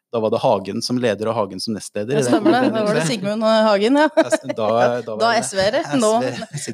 Da 0.08 0.20
var 0.24 0.32
det 0.32 0.38
Hagen 0.40 0.80
som 0.84 0.96
leder 1.00 1.28
og 1.28 1.36
Hagen 1.36 1.60
som 1.60 1.74
nestleder. 1.76 2.16
Det 2.16 2.24
stemmer 2.24 2.54
det. 2.54 2.70
Da 2.72 2.84
var 2.86 2.96
det 2.96 3.04
Sigmund 3.10 3.44
Hagen, 3.44 3.98
ja. 4.00 4.08
Da, 4.56 4.68
da, 5.04 5.16
Da 5.20 5.32
SV-ere. 5.42 5.82
Nå, 6.00 6.12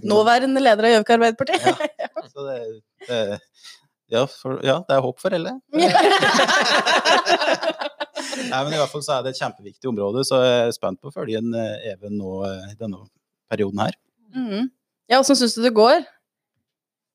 nåværende 0.06 0.62
leder 0.62 0.86
av 0.86 0.94
Gjøvik 0.94 1.10
Arbeiderparti. 1.16 1.58
Ja, 2.04 2.28
så 2.30 2.46
det, 2.46 2.58
det, 3.08 3.18
ja, 4.14 4.22
for, 4.30 4.60
ja, 4.62 4.78
det 4.86 4.94
er 4.94 5.02
håp 5.02 5.18
for 5.22 5.34
alle. 5.34 5.56
Nei, 8.44 8.60
men 8.60 8.74
i 8.74 8.78
hvert 8.78 8.92
fall 8.92 9.02
så 9.04 9.16
er 9.16 9.24
det 9.24 9.34
et 9.34 9.40
kjempeviktig 9.40 9.88
område, 9.90 10.22
så 10.26 10.38
jeg 10.44 10.68
er 10.68 10.74
spent 10.76 11.00
på 11.02 11.10
å 11.10 11.14
følge 11.14 11.40
en 11.40 11.54
eh, 11.58 11.90
Even 11.94 12.18
nå 12.20 12.30
eh, 12.46 12.72
i 12.72 12.78
denne 12.78 13.02
perioden 13.50 13.82
her. 13.82 13.94
Mm. 14.34 14.70
Ja, 15.10 15.20
åssen 15.20 15.38
syns 15.38 15.56
du 15.58 15.62
det 15.64 15.74
går? 15.76 16.04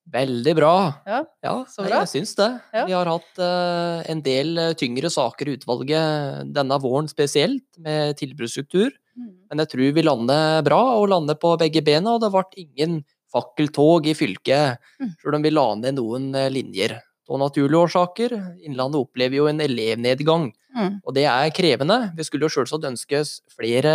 Veldig 0.10 0.54
bra. 0.58 0.74
Ja, 1.06 1.54
så 1.70 1.84
nei, 1.84 1.90
bra. 1.92 2.00
jeg 2.02 2.10
syns 2.16 2.32
det. 2.40 2.48
Ja. 2.74 2.86
Vi 2.88 2.96
har 2.98 3.10
hatt 3.12 3.42
uh, 3.44 4.00
en 4.10 4.22
del 4.26 4.58
eh, 4.58 4.72
tyngre 4.80 5.12
saker 5.14 5.52
i 5.52 5.54
utvalget 5.60 6.50
denne 6.56 6.80
våren 6.82 7.10
spesielt, 7.12 7.66
med 7.78 8.18
tilbudsstruktur. 8.18 8.90
Mm. 9.20 9.30
Men 9.52 9.62
jeg 9.64 9.70
tror 9.76 9.92
vi 10.00 10.06
lander 10.08 10.64
bra, 10.66 10.80
og 10.98 11.10
lander 11.12 11.38
på 11.38 11.54
begge 11.62 11.84
bena, 11.86 12.16
og 12.16 12.24
det 12.24 12.32
ble 12.34 12.64
ingen 12.66 13.04
fakkeltog 13.34 14.08
i 14.10 14.16
fylket, 14.18 14.80
Mm. 15.00 15.12
selv 15.22 15.36
om 15.38 15.44
vi 15.46 15.52
la 15.54 15.68
ned 15.76 15.96
noen 16.00 16.34
eh, 16.36 16.50
linjer. 16.50 16.98
Av 17.30 17.38
naturlige 17.38 17.78
årsaker. 17.86 18.34
Innlandet 18.66 19.04
opplever 19.04 19.38
jo 19.38 19.46
en 19.52 19.62
elevnedgang, 19.62 20.48
mm. 20.76 20.96
og 21.06 21.14
det 21.14 21.28
er 21.30 21.52
krevende. 21.54 22.00
Vi 22.18 22.26
skulle 22.26 22.48
jo 22.50 22.56
selvsagt 22.56 22.88
ønske 22.90 23.22
flere 23.54 23.94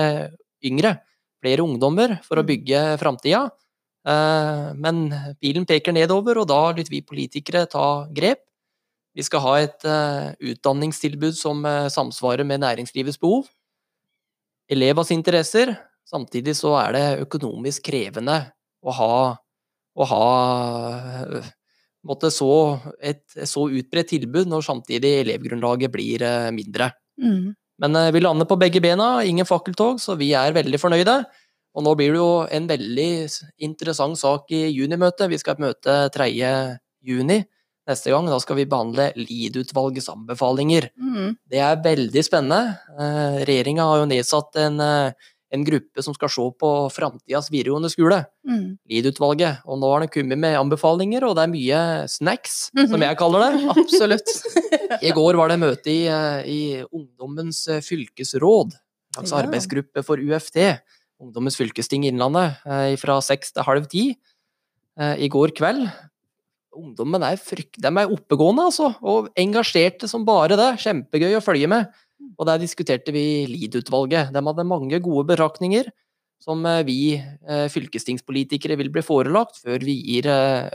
yngre, 0.63 1.01
flere 1.43 1.65
ungdommer, 1.67 2.21
for 2.23 2.39
å 2.39 2.45
Mm. 2.45 2.51
bygge 2.53 2.85
framtida. 3.03 3.51
Eh, 4.05 4.73
Men 4.77 5.09
bilen 5.41 5.67
peker 5.67 5.95
nedover, 5.97 6.43
og 6.43 6.49
da 6.49 6.61
lytter 6.73 6.93
vi 6.93 7.05
politikere 7.05 7.67
ta 7.71 8.07
grep. 8.13 8.45
Vi 9.15 9.23
skal 9.23 9.45
ha 9.45 9.55
et 9.63 9.87
eh, 9.87 10.35
utdanningstilbud 10.53 11.37
som 11.39 11.65
eh, 11.65 11.89
samsvarer 11.89 12.45
med 12.45 12.61
næringslivets 12.65 13.21
behov. 13.21 13.49
Elevas 14.69 15.13
interesser. 15.15 15.77
Samtidig 16.05 16.57
så 16.59 16.75
er 16.83 16.93
det 16.93 17.05
økonomisk 17.25 17.87
krevende 17.87 18.37
å 18.85 18.93
ha, 18.93 19.15
å 19.97 20.07
ha 20.09 20.25
måtte 22.05 22.29
så 22.29 22.77
et 23.01 23.25
så 23.49 23.65
utbredt 23.73 24.11
tilbud 24.13 24.51
når 24.51 24.67
samtidig 24.67 25.15
elevgrunnlaget 25.23 25.93
blir 25.93 26.25
mindre. 26.53 26.91
Mm. 27.17 27.55
Men 27.81 27.97
vi 28.13 28.21
lander 28.21 28.49
på 28.49 28.59
begge 28.61 28.83
bena, 28.85 29.25
ingen 29.25 29.49
fakkeltog, 29.49 29.97
så 30.03 30.19
vi 30.21 30.35
er 30.37 30.53
veldig 30.53 30.81
fornøyde. 30.83 31.17
Og 31.75 31.83
nå 31.83 31.95
blir 31.99 32.13
det 32.15 32.21
jo 32.21 32.47
en 32.55 32.69
veldig 32.71 33.09
interessant 33.67 34.19
sak 34.21 34.51
i 34.55 34.69
junimøtet. 34.71 35.29
Vi 35.33 35.39
skal 35.43 35.59
møte 35.59 35.97
3. 36.15 36.29
juni 37.03 37.41
neste 37.89 38.13
gang. 38.15 38.29
Da 38.31 38.39
skal 38.41 38.57
vi 38.61 38.65
behandle 38.71 39.11
Lied-utvalgets 39.19 40.07
anbefalinger. 40.13 40.87
Mm. 40.97 41.35
Det 41.51 41.59
er 41.59 41.83
veldig 41.85 42.23
spennende. 42.25 42.79
Eh, 42.95 43.41
Regjeringa 43.51 43.89
har 43.91 43.99
jo 44.05 44.07
nedsatt 44.13 44.57
en, 44.63 44.79
eh, 44.81 45.13
en 45.55 45.65
gruppe 45.67 46.03
som 46.03 46.15
skal 46.15 46.29
se 46.31 46.47
på 46.63 46.71
framtidas 46.95 47.51
videregående 47.51 47.91
skole. 47.91 48.25
Mm. 48.49 48.79
LID-utvalget. 48.91 49.61
Og 49.67 49.79
nå 49.83 49.91
har 49.93 50.01
de 50.01 50.09
kommet 50.15 50.39
med 50.39 50.57
anbefalinger, 50.57 51.23
og 51.29 51.35
det 51.37 51.43
er 51.45 51.53
mye 51.53 52.09
snacks, 52.09 52.71
Mhm. 52.75 52.89
som 52.91 53.01
jeg 53.03 53.19
kaller 53.19 53.51
det. 53.51 53.69
Absolutt. 53.83 54.31
I 55.03 55.11
går 55.11 55.35
var 55.37 55.49
det 55.49 55.59
møte 55.61 55.87
i, 55.91 56.07
eh, 56.07 56.43
i 56.47 56.85
Ungdommens 56.93 57.67
fylkesråd, 57.83 58.73
altså 59.19 59.37
Ja. 59.37 59.43
arbeidsgruppe 59.43 60.05
for 60.05 60.17
UFT, 60.17 60.81
Ungdommens 61.25 61.57
fylkesting 61.57 62.05
Innlandet, 62.09 62.61
eh, 62.69 62.95
fra 63.01 63.17
seks 63.25 63.55
til 63.55 63.65
halv 63.65 63.89
ti 63.89 64.05
eh, 64.13 65.17
i 65.25 65.31
går 65.33 65.55
kveld. 65.57 65.87
Ungdommen 66.75 67.23
er, 67.23 67.39
frykt, 67.39 67.79
de 67.81 67.89
er 67.89 68.13
oppegående, 68.13 68.67
altså, 68.69 68.91
og 69.01 69.31
engasjerte 69.39 70.11
som 70.11 70.27
bare 70.27 70.59
det. 70.59 70.73
Kjempegøy 70.83 71.39
å 71.39 71.45
følge 71.45 71.71
med. 71.71 71.93
Og 72.35 72.49
der 72.49 72.59
diskuterte 72.59 73.15
vi 73.15 73.45
LID-utvalget. 73.47 74.33
De 74.35 74.43
hadde 74.43 74.67
mange 74.67 74.99
gode 75.03 75.29
betraktninger 75.31 75.89
som 76.43 76.65
eh, 76.69 76.83
vi 76.85 76.99
fylkestingspolitikere 77.47 78.77
vil 78.77 78.91
bli 78.93 79.05
forelagt 79.07 79.63
før 79.63 79.79
vi 79.87 79.95
gir 80.03 80.29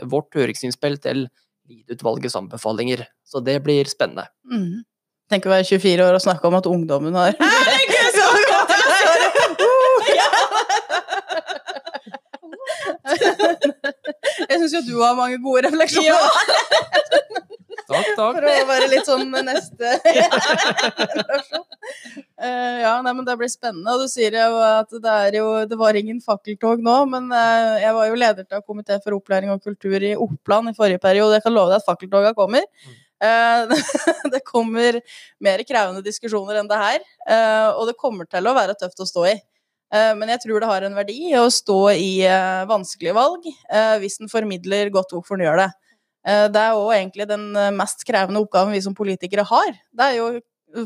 vårt 0.08 0.34
høringsinnspill 0.34 0.98
til 1.04 1.28
LID-utvalgets 1.70 2.38
anbefalinger. 2.40 3.04
Så 3.22 3.44
det 3.44 3.60
blir 3.62 3.86
spennende. 3.92 4.26
Mm. 4.50 4.82
Tenk 5.30 5.46
å 5.46 5.52
være 5.52 5.68
24 5.68 6.08
år 6.08 6.16
og 6.16 6.24
snakke 6.24 6.48
om 6.48 6.58
at 6.58 6.66
ungdommen 6.66 7.14
har 7.14 7.36
Herregud, 7.44 8.10
så 8.16 8.26
godt! 8.50 8.70
Jeg 14.46 14.60
syns 14.60 14.76
jo 14.78 14.82
du 14.86 14.96
har 15.02 15.18
mange 15.18 15.40
gode 15.42 15.66
refleksjoner. 15.68 16.20
Takk, 17.90 18.08
takk. 18.14 18.36
For 18.36 18.46
å 18.46 18.66
være 18.68 18.88
litt 18.92 19.08
sånn 19.08 19.32
neste 19.46 19.96
generasjon. 21.00 21.66
Eh, 22.40 22.76
ja, 22.84 22.94
nei, 23.02 23.12
men 23.16 23.26
det 23.26 23.36
blir 23.40 23.50
spennende. 23.50 23.96
Og 23.96 24.04
du 24.04 24.12
sier 24.12 24.36
jo 24.38 24.60
at 24.62 24.94
det 24.94 25.16
er 25.26 25.38
jo 25.40 25.48
Det 25.68 25.78
var 25.80 25.98
ingen 25.98 26.22
fakkeltog 26.22 26.84
nå, 26.86 26.96
men 27.10 27.28
uh, 27.34 27.76
jeg 27.82 27.92
var 27.96 28.10
jo 28.10 28.18
leder 28.22 28.46
til 28.46 28.64
komité 28.64 29.00
for 29.02 29.18
opplæring 29.18 29.52
og 29.52 29.62
kultur 29.66 29.98
i 29.98 30.14
Oppland 30.14 30.70
i 30.70 30.76
forrige 30.78 31.02
periode. 31.02 31.38
Jeg 31.38 31.46
kan 31.48 31.56
love 31.56 31.72
deg 31.72 31.82
at 31.82 31.88
fakkeltoga 31.88 32.34
kommer. 32.38 32.66
Eh, 33.20 33.68
det 34.32 34.40
kommer 34.48 35.00
mer 35.44 35.62
krevende 35.68 36.04
diskusjoner 36.04 36.60
enn 36.60 36.70
det 36.70 36.78
her, 36.80 37.02
eh, 37.28 37.68
og 37.74 37.90
det 37.90 37.98
kommer 38.00 38.28
til 38.28 38.48
å 38.48 38.54
være 38.56 38.78
tøft 38.80 39.02
å 39.04 39.08
stå 39.08 39.26
i. 39.28 39.34
Eh, 39.90 40.14
Men 40.16 40.30
jeg 40.34 40.44
tror 40.44 40.62
det 40.62 40.70
har 40.70 40.86
en 40.86 40.98
verdi 40.98 41.18
å 41.38 41.48
stå 41.50 41.78
i 41.96 42.22
eh, 42.26 42.64
vanskelige 42.70 43.16
valg, 43.16 43.46
eh, 43.46 43.96
hvis 44.02 44.20
den 44.22 44.30
formidler 44.30 44.92
godt 44.94 45.14
hvorfor 45.14 45.38
den 45.38 45.48
gjør 45.48 45.64
det. 45.64 45.70
Det 46.20 46.60
er 46.60 46.76
òg 46.76 46.90
egentlig 46.92 47.24
den 47.30 47.46
mest 47.72 48.02
krevende 48.04 48.42
oppgaven 48.42 48.74
vi 48.74 48.80
som 48.84 48.92
politikere 48.92 49.40
har. 49.48 49.70
Det 49.96 50.04
er 50.04 50.18
jo 50.18 50.26
å 50.76 50.82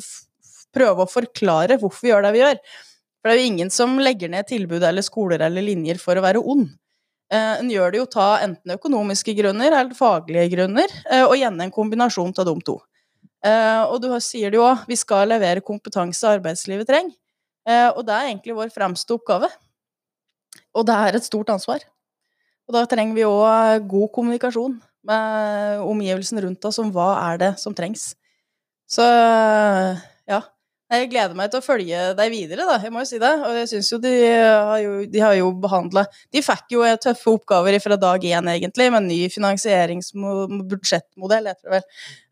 prøve 0.71 1.03
å 1.03 1.11
forklare 1.11 1.75
hvorfor 1.81 2.07
vi 2.07 2.13
gjør 2.13 2.23
det 2.23 2.31
vi 2.37 2.39
gjør. 2.39 2.61
For 3.19 3.27
det 3.27 3.35
er 3.35 3.41
jo 3.41 3.49
ingen 3.49 3.73
som 3.75 3.97
legger 3.99 4.31
ned 4.31 4.47
tilbud 4.47 4.87
eller 4.87 5.03
skoler 5.03 5.43
eller 5.43 5.67
linjer 5.67 5.99
for 5.99 6.15
å 6.15 6.23
være 6.23 6.39
ond. 6.39 6.69
En 7.35 7.73
gjør 7.73 7.91
det 7.91 7.99
jo 7.99 8.07
ta 8.15 8.29
enten 8.47 8.77
økonomiske 8.77 9.35
grunner 9.35 9.75
eller 9.75 9.99
faglige 9.99 10.47
grunner, 10.55 10.95
og 11.25 11.35
gjerne 11.41 11.67
en 11.67 11.75
kombinasjon 11.75 12.31
av 12.39 12.47
de 12.53 12.55
to. 12.71 12.79
Og 13.91 13.99
du 14.07 14.09
sier 14.23 14.55
det 14.55 14.61
jo 14.61 14.69
òg, 14.69 14.87
vi 14.87 15.03
skal 15.03 15.35
levere 15.35 15.67
kompetanse 15.67 16.31
arbeidslivet 16.31 16.87
trenger. 16.95 17.19
Eh, 17.67 17.89
Og 17.97 18.05
det 18.07 18.15
er 18.15 18.31
egentlig 18.31 18.57
vår 18.57 18.73
fremste 18.75 19.17
oppgave. 19.17 19.49
Og 20.75 20.87
det 20.87 20.95
er 20.95 21.17
et 21.17 21.25
stort 21.27 21.51
ansvar. 21.51 21.81
Og 22.69 22.75
da 22.77 22.85
trenger 22.89 23.15
vi 23.17 23.27
òg 23.29 23.87
god 23.89 24.09
kommunikasjon 24.15 24.79
med 25.05 25.81
omgivelsene 25.85 26.45
rundt 26.47 26.65
oss 26.65 26.79
om 26.81 26.91
hva 26.95 27.11
er 27.33 27.41
det 27.43 27.51
som 27.61 27.75
trengs. 27.77 28.15
Så 28.89 29.05
ja. 30.29 30.41
Jeg 30.93 31.09
gleder 31.09 31.33
meg 31.33 31.49
til 31.49 31.63
å 31.63 31.65
følge 31.65 32.13
deg 32.19 32.29
videre, 32.29 32.67
da. 32.69 32.77
Jeg 32.83 32.93
må 32.93 33.01
jo 33.01 33.07
si 33.09 33.17
det. 33.21 33.41
Og 33.41 33.55
jeg 33.57 33.69
syns 33.71 33.89
jo 33.89 33.99
de 34.03 34.11
har 34.29 34.81
jo, 34.83 35.05
de 35.09 35.21
har 35.23 35.33
jo 35.39 35.47
behandla 35.63 36.05
De 36.35 36.43
fikk 36.45 36.73
jo 36.77 36.85
tøffe 37.01 37.31
oppgaver 37.33 37.81
fra 37.81 37.97
dag 38.01 38.25
én, 38.29 38.49
egentlig, 38.53 38.91
med 38.93 39.01
en 39.01 39.09
ny 39.09 39.29
finansieringsbudsjettmodell, 39.33 41.47
heter 41.49 41.65
det 41.65 41.73
vel. 41.79 41.85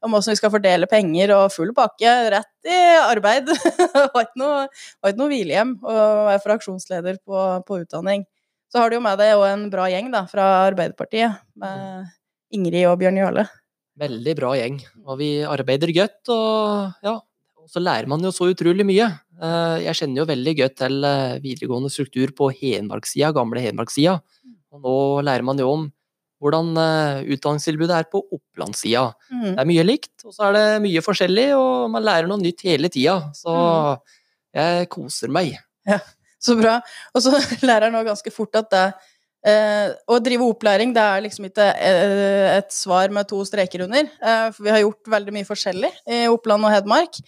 Om 0.05 0.11
hvordan 0.13 0.33
vi 0.35 0.41
skal 0.43 0.53
fordele 0.53 0.87
penger 0.91 1.33
og 1.39 1.55
full 1.55 1.73
pakke. 1.77 2.11
Rett 2.37 2.69
i 2.69 2.81
arbeid. 3.01 3.49
Var 4.13 4.23
ikke 4.29 4.43
noe, 4.45 4.69
noe 5.09 5.33
hvilehjem 5.33 5.73
å 5.81 5.93
være 6.29 6.45
fraksjonsleder 6.45 7.17
på, 7.25 7.37
på 7.65 7.81
utdanning. 7.87 8.29
Så 8.73 8.81
har 8.81 8.89
du 8.89 8.97
jo 8.97 9.05
med 9.05 9.19
deg 9.21 9.35
òg 9.37 9.51
en 9.51 9.67
bra 9.73 9.85
gjeng 9.93 10.09
da, 10.13 10.23
fra 10.29 10.45
Arbeiderpartiet, 10.69 11.43
med 11.61 12.07
Ingrid 12.57 12.87
og 12.89 12.97
Bjørn 13.03 13.19
Jarle. 13.21 13.45
Veldig 14.01 14.35
bra 14.39 14.55
gjeng. 14.57 14.79
Og 15.05 15.19
vi 15.21 15.29
arbeider 15.45 15.93
godt, 15.93 16.23
og 16.33 17.05
ja. 17.05 17.19
Og 17.63 17.71
så 17.71 17.79
lærer 17.83 18.09
man 18.11 18.23
jo 18.25 18.33
så 18.35 18.49
utrolig 18.51 18.85
mye. 18.87 19.07
Eh, 19.39 19.77
Jeg 19.87 19.95
kjenner 20.01 20.23
jo 20.23 20.29
veldig 20.29 20.55
godt 20.59 20.77
til 20.83 21.05
eh, 21.07 21.39
videregående 21.45 21.91
struktur 21.95 22.33
på 22.35 22.51
Hedmarkssida, 22.59 23.31
gamle 23.37 23.63
Hedmarkssida. 23.63 24.17
Og 24.73 24.81
nå 24.83 24.95
lærer 25.27 25.47
man 25.47 25.61
jo 25.61 25.69
om 25.71 25.85
hvordan 26.43 26.73
eh, 26.83 27.21
utdanningstilbudet 27.37 28.01
er 28.01 28.09
på 28.11 28.25
Opplandssida. 28.35 29.05
Mm. 29.31 29.45
Det 29.53 29.61
er 29.63 29.69
mye 29.71 29.85
likt, 29.87 30.15
og 30.27 30.35
så 30.35 30.49
er 30.49 30.57
det 30.57 30.65
mye 30.89 31.05
forskjellig, 31.07 31.47
og 31.55 31.93
man 31.95 32.03
lærer 32.03 32.27
noe 32.27 32.43
nytt 32.43 32.65
hele 32.67 32.91
tida. 32.91 33.21
Så 33.39 33.55
jeg 34.59 34.89
koser 34.93 35.31
meg. 35.33 35.55
Ja, 35.87 36.01
Så 36.43 36.57
bra. 36.59 36.81
Og 37.15 37.23
så 37.23 37.31
lærer 37.69 37.87
jeg 37.87 37.95
nå 37.95 38.03
ganske 38.11 38.35
fort 38.35 38.59
at 38.59 38.73
det 38.75 38.83
eh, 39.47 39.95
å 40.11 40.19
drive 40.23 40.51
opplæring, 40.51 40.91
det 40.97 41.03
er 41.03 41.23
liksom 41.29 41.47
ikke 41.47 41.69
et 42.59 42.75
svar 42.75 43.15
med 43.15 43.31
to 43.31 43.39
streker 43.47 43.87
under. 43.87 44.11
Eh, 44.19 44.51
for 44.51 44.67
vi 44.67 44.75
har 44.75 44.83
gjort 44.83 45.15
veldig 45.15 45.39
mye 45.39 45.47
forskjellig 45.49 45.95
i 46.11 46.25
Oppland 46.33 46.67
og 46.67 46.75
Hedmark. 46.75 47.23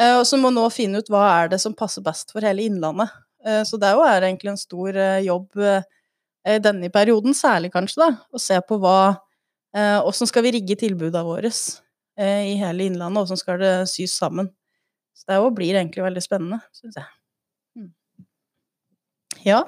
Eh, 0.00 0.14
og 0.18 0.24
så 0.28 0.38
må 0.40 0.50
nå 0.52 0.64
finne 0.72 1.02
ut 1.02 1.10
hva 1.12 1.24
er 1.42 1.52
det 1.52 1.60
som 1.62 1.74
passer 1.76 2.04
best 2.04 2.32
for 2.32 2.44
hele 2.46 2.64
Innlandet. 2.64 3.12
Eh, 3.44 3.62
så 3.68 3.78
det 3.80 3.90
er 3.90 3.98
jo 3.98 4.06
egentlig 4.08 4.52
en 4.54 4.60
stor 4.60 4.96
eh, 4.96 5.20
jobb 5.26 5.62
i 6.42 6.56
denne 6.58 6.88
perioden, 6.90 7.36
særlig 7.38 7.70
kanskje, 7.74 8.00
da. 8.02 8.08
Å 8.34 8.40
se 8.40 8.58
på 8.66 8.80
hva 8.82 8.96
Åssen 9.72 10.28
skal 10.28 10.42
vi 10.44 10.50
rigge 10.52 10.74
tilbudene 10.76 11.22
våre 11.24 11.48
i 11.48 12.56
hele 12.60 12.88
Innlandet, 12.90 13.22
åssen 13.22 13.38
skal 13.40 13.56
det 13.62 13.70
sys 13.88 14.12
sammen. 14.20 14.50
Så 15.16 15.30
det 15.30 15.38
jo 15.38 15.46
blir 15.54 15.78
egentlig 15.78 16.04
veldig 16.04 16.20
spennende, 16.20 16.58
syns 16.76 16.98
jeg. 16.98 17.86
Ja. 19.46 19.62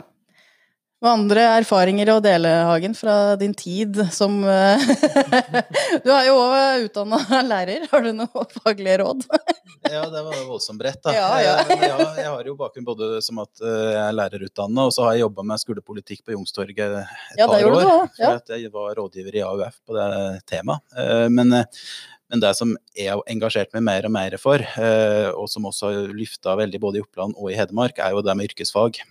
Hva 1.05 1.11
andre 1.19 1.43
erfaringer 1.59 2.09
å 2.15 2.21
dele, 2.25 2.49
Hagen, 2.65 2.95
fra 2.97 3.35
din 3.37 3.53
tid 3.53 3.99
som 4.15 4.39
eh, 4.49 4.81
Du 6.05 6.09
er 6.09 6.31
jo 6.31 6.39
òg 6.41 6.87
utdanna 6.87 7.19
lærer. 7.45 7.85
Har 7.91 8.07
du 8.07 8.15
noe 8.17 8.45
faglige 8.55 9.03
råd? 9.03 9.27
Ja, 9.85 10.07
det 10.09 10.23
var 10.25 10.39
voldsomt 10.49 10.81
bredt, 10.81 11.03
da. 11.05 11.13
Ja, 11.13 11.27
ja. 11.45 11.53
Jeg, 11.69 11.77
jeg, 11.83 12.09
jeg 12.23 12.31
har 12.33 12.49
jo 12.49 12.55
bakgrunn 12.57 12.87
både 12.89 13.11
som 13.27 13.43
at 13.45 13.61
eh, 13.61 13.91
jeg 13.93 14.01
er 14.07 14.17
lærerutdanna, 14.17 14.87
og 14.89 14.97
så 14.97 15.05
har 15.05 15.19
jeg 15.19 15.27
jobba 15.27 15.45
med 15.53 15.61
skolepolitikk 15.61 16.25
på 16.25 16.33
Youngstorget 16.39 16.81
et 17.05 17.37
Ja, 17.43 17.51
par 17.53 17.69
år. 17.69 17.77
du 17.77 17.85
ja. 17.85 18.01
For 18.25 18.41
at 18.41 18.55
jeg 18.57 18.73
var 18.73 18.97
rådgiver 18.97 19.37
i 19.37 19.45
AUF 19.45 19.77
på 19.85 19.99
det 20.01 20.09
temaet. 20.49 20.81
Eh, 20.97 21.27
Men, 21.29 21.53
men 22.33 22.41
det 22.41 22.55
som 22.57 22.73
jeg 22.97 23.13
har 23.13 23.21
engasjert 23.29 23.77
meg 23.77 23.85
mer 23.93 24.09
og 24.09 24.15
mer 24.17 24.39
for, 24.41 24.65
og 25.37 25.45
som 25.53 25.69
også 25.69 25.91
har 25.93 26.15
lyfta 26.17 26.57
veldig 26.59 26.81
både 26.81 26.99
i 26.99 27.05
Oppland 27.05 27.37
og 27.37 27.53
i 27.53 27.59
Hedmark, 27.61 28.01
er 28.01 28.17
jo 28.17 28.25
det 28.25 28.35
med 28.41 28.49
yrkesfag. 28.49 29.05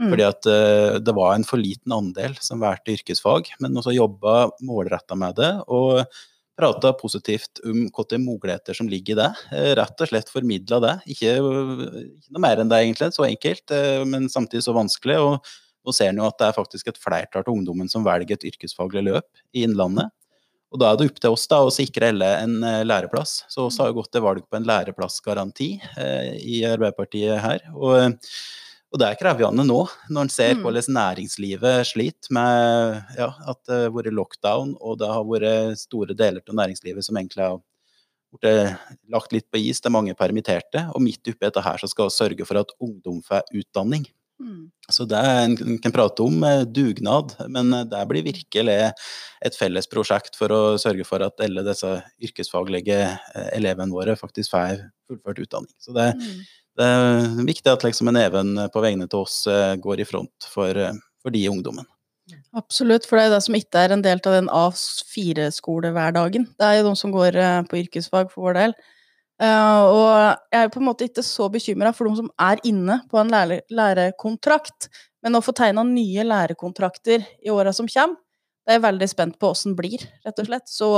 Mm. 0.00 0.08
Fordi 0.08 0.24
at 0.24 0.48
eh, 0.48 0.98
det 1.04 1.14
var 1.16 1.34
en 1.34 1.44
for 1.44 1.60
liten 1.60 1.92
andel 1.92 2.34
som 2.40 2.62
valgte 2.62 2.94
yrkesfag, 2.96 3.52
men 3.60 3.76
også 3.76 3.92
jobba 3.92 4.50
målretta 4.64 5.18
med 5.18 5.36
det. 5.40 5.54
og 5.68 6.04
prata 6.60 6.92
positivt 6.92 7.62
om 7.64 7.86
hvilke 7.88 8.18
muligheter 8.20 8.76
som 8.76 8.88
ligger 8.90 9.14
i 9.14 9.20
det. 9.22 9.30
Eh, 9.56 9.72
Rett 9.78 10.04
og 10.04 10.10
slett 10.10 10.30
formidla 10.32 10.80
det. 10.84 10.94
Ikke, 11.14 11.34
ikke 11.40 12.30
noe 12.34 12.44
mer 12.44 12.60
enn 12.60 12.70
det, 12.70 12.82
egentlig. 12.84 13.10
Så 13.16 13.26
enkelt, 13.26 13.66
eh, 13.74 14.04
men 14.08 14.28
samtidig 14.32 14.66
så 14.66 14.76
vanskelig. 14.76 15.18
Og 15.24 15.52
nå 15.86 15.96
ser 15.96 16.12
en 16.12 16.20
jo 16.20 16.28
at 16.28 16.38
det 16.40 16.50
er 16.50 16.56
faktisk 16.58 16.90
et 16.90 17.00
flertall 17.00 17.46
av 17.46 17.52
ungdommen 17.54 17.88
som 17.92 18.04
velger 18.06 18.36
et 18.36 18.48
yrkesfaglig 18.52 19.06
løp 19.08 19.44
i 19.56 19.64
Innlandet. 19.64 20.12
Og 20.70 20.78
da 20.78 20.90
er 20.90 20.98
det 20.98 21.08
opp 21.10 21.18
til 21.18 21.34
oss 21.34 21.48
da 21.50 21.64
å 21.64 21.74
sikre 21.74 22.12
alle 22.12 22.30
en 22.44 22.60
eh, 22.62 22.82
læreplass. 22.86 23.44
Så 23.50 23.66
vi 23.66 23.82
har 23.82 23.90
jo 23.90 24.00
gått 24.02 24.12
til 24.14 24.26
valg 24.26 24.44
på 24.46 24.60
en 24.60 24.68
læreplassgaranti 24.68 25.72
eh, 25.98 26.34
i 26.38 26.64
Arbeiderpartiet 26.68 27.40
her. 27.42 27.64
Og, 27.74 28.20
og 28.90 28.98
det 28.98 29.06
er 29.06 29.18
krevende 29.20 29.62
nå, 29.66 29.80
når 30.10 30.26
en 30.26 30.32
ser 30.34 30.54
Mm. 30.56 30.62
hvordan 30.64 30.94
næringslivet 30.96 31.86
sliter 31.86 32.32
med 32.34 33.02
ja, 33.18 33.28
at 33.46 33.58
det 33.68 33.82
har 33.84 33.90
vært 33.94 34.12
lockdown, 34.12 34.76
og 34.80 34.98
det 34.98 35.06
har 35.08 35.24
vært 35.24 35.78
store 35.78 36.14
deler 36.14 36.42
av 36.48 36.54
næringslivet 36.58 37.04
som 37.06 37.16
egentlig 37.16 37.44
har 37.46 37.60
blitt 38.32 38.78
lagt 39.10 39.32
litt 39.32 39.46
på 39.50 39.58
is. 39.58 39.80
Det 39.80 39.86
er 39.90 39.94
mange 39.96 40.14
permitterte. 40.14 40.88
Og 40.94 41.02
midt 41.02 41.26
oppi 41.26 41.46
dette 41.46 41.62
her 41.62 41.78
så 41.82 41.88
skal 41.90 42.06
vi 42.10 42.14
sørge 42.14 42.46
for 42.46 42.58
at 42.60 42.70
ungdom 42.80 43.22
får 43.26 43.42
utdanning. 43.54 44.06
Mm. 44.40 44.70
Så 44.88 45.04
det 45.06 45.18
er 45.20 45.42
en 45.44 45.78
kan 45.84 45.92
prate 45.92 46.22
om 46.24 46.42
eh, 46.48 46.62
dugnad, 46.64 47.34
men 47.52 47.74
eh, 47.76 47.82
det 47.84 48.04
blir 48.08 48.22
virkelig 48.24 48.76
et 49.44 49.58
felles 49.58 49.86
prosjekt 49.86 50.34
for 50.38 50.48
å 50.48 50.60
sørge 50.80 51.04
for 51.04 51.20
at 51.26 51.42
alle 51.44 51.60
disse 51.66 51.90
yrkesfaglige 52.24 53.02
eh, 53.34 53.50
elevene 53.58 53.92
våre 53.92 54.16
faktisk 54.16 54.54
får 54.54 54.80
fullført 55.10 55.42
utdanning. 55.44 55.74
Så 55.78 55.92
det, 55.92 56.14
Mm. 56.16 56.40
Det 56.80 56.88
er 56.88 57.46
viktig 57.46 57.72
at 57.72 57.84
liksom 57.84 58.10
en 58.10 58.18
Even 58.20 58.52
på 58.72 58.82
vegne 58.84 59.08
til 59.10 59.24
oss 59.24 59.42
eh, 59.50 59.76
går 59.80 60.02
i 60.02 60.06
front 60.08 60.46
for, 60.52 60.76
eh, 60.76 60.96
for 61.22 61.34
de 61.34 61.42
ungdommen. 61.50 61.88
Absolutt, 62.54 63.06
for 63.08 63.18
det 63.18 63.26
er 63.26 63.34
det 63.34 63.42
som 63.42 63.56
ikke 63.58 63.82
er 63.82 63.94
en 63.94 64.04
del 64.04 64.20
av 64.22 64.36
den 64.36 64.48
A4-skolehverdagen. 64.54 66.46
Det 66.58 66.66
er 66.66 66.78
jo 66.78 66.88
de 66.88 66.94
som 66.98 67.12
går 67.14 67.36
eh, 67.36 67.60
på 67.68 67.80
yrkesfag 67.82 68.32
for 68.32 68.48
vår 68.48 68.58
del. 68.60 68.76
Og 69.40 70.04
jeg 70.52 70.58
er 70.66 70.68
på 70.68 70.82
en 70.82 70.84
måte 70.84 71.06
ikke 71.08 71.22
så 71.24 71.46
bekymra 71.48 71.94
for 71.96 72.04
de 72.04 72.18
som 72.18 72.26
er 72.44 72.60
inne 72.68 72.98
på 73.08 73.16
en 73.16 73.30
lære 73.32 73.62
lærekontrakt, 73.72 74.90
men 75.24 75.38
å 75.38 75.40
få 75.40 75.54
tegna 75.56 75.80
nye 75.88 76.26
lærekontrakter 76.26 77.24
i 77.40 77.48
åra 77.48 77.72
som 77.72 77.88
kommer, 77.88 78.18
det 78.68 78.74
er 78.74 78.76
jeg 78.76 78.84
veldig 78.84 79.08
spent 79.08 79.38
på 79.40 79.48
åssen 79.54 79.72
blir, 79.78 80.04
rett 80.26 80.42
og 80.42 80.50
slett. 80.50 80.68
Så 80.68 80.90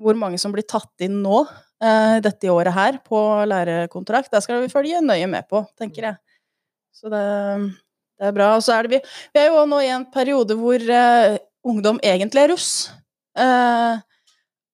hvor 0.00 0.16
mange 0.16 0.40
som 0.40 0.54
blir 0.56 0.64
tatt 0.64 1.04
inn 1.04 1.20
nå, 1.20 1.42
dette 1.76 2.48
året 2.48 2.72
her, 2.72 2.96
på 3.04 3.18
lærekontrakt, 3.44 4.30
det 4.32 4.40
skal 4.40 4.62
vi 4.62 4.70
følge 4.72 5.02
nøye 5.04 5.26
med 5.28 5.44
på, 5.50 5.60
tenker 5.76 6.06
jeg. 6.08 6.16
Så 6.96 7.10
det, 7.12 7.22
det 8.16 8.30
er 8.30 8.36
bra. 8.36 8.54
Og 8.56 8.64
så 8.64 8.76
er 8.76 8.86
det 8.86 8.96
vi 8.96 9.02
Vi 9.34 9.42
er 9.42 9.52
jo 9.52 9.64
nå 9.68 9.82
i 9.84 9.92
en 9.92 10.08
periode 10.12 10.56
hvor 10.58 10.80
uh, 10.80 11.36
ungdom 11.66 12.00
egentlig 12.02 12.46
er 12.46 12.52
russ. 12.54 12.70
Uh, 13.36 14.00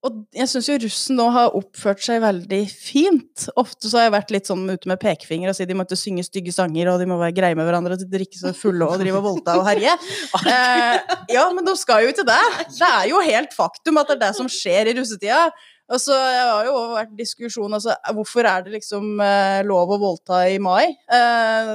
og 0.03 0.17
jeg 0.35 0.51
syns 0.51 0.67
jo 0.67 0.77
russen 0.83 1.15
nå 1.19 1.29
har 1.31 1.55
oppført 1.55 2.01
seg 2.03 2.23
veldig 2.25 2.61
fint. 2.67 3.45
Ofte 3.59 3.87
så 3.87 4.01
har 4.01 4.09
jeg 4.09 4.15
vært 4.17 4.33
litt 4.35 4.49
sånn 4.51 4.65
ute 4.67 4.91
med 4.91 4.99
pekefinger 5.03 5.53
og 5.53 5.55
si 5.55 5.67
de 5.67 5.77
må 5.79 5.87
ikke 5.87 5.99
synge 5.99 6.25
stygge 6.27 6.55
sanger, 6.55 6.91
og 6.91 6.99
de 6.99 7.07
må 7.07 7.21
være 7.21 7.37
greie 7.37 7.59
med 7.59 7.69
hverandre 7.69 7.95
og 7.95 8.03
drikke 8.11 8.41
så 8.41 8.51
fulle 8.57 8.88
og 8.88 8.99
drive 8.99 9.21
og 9.21 9.29
voldta 9.29 9.59
og 9.61 9.67
herje. 9.71 9.95
Eh, 10.53 11.12
ja, 11.31 11.45
men 11.55 11.62
de 11.65 11.73
skal 11.79 12.03
jo 12.03 12.11
ikke 12.11 12.27
det. 12.27 12.41
Det 12.81 12.88
er 12.88 13.07
jo 13.12 13.21
helt 13.23 13.55
faktum 13.55 14.01
at 14.01 14.11
det 14.11 14.17
er 14.17 14.23
det 14.25 14.33
som 14.37 14.49
skjer 14.51 14.91
i 14.91 14.95
russetida. 14.99 15.45
Og 15.90 16.01
så 16.01 16.14
har 16.14 16.68
jo 16.68 16.77
vært 16.95 17.12
diskusjon 17.18 17.75
altså 17.75 17.97
hvorfor 18.14 18.47
er 18.49 18.62
det 18.64 18.77
liksom 18.77 19.18
eh, 19.21 19.61
lov 19.66 19.90
å 19.92 19.99
voldta 20.01 20.45
i 20.49 20.57
mai, 20.62 20.95
eh, 21.12 21.73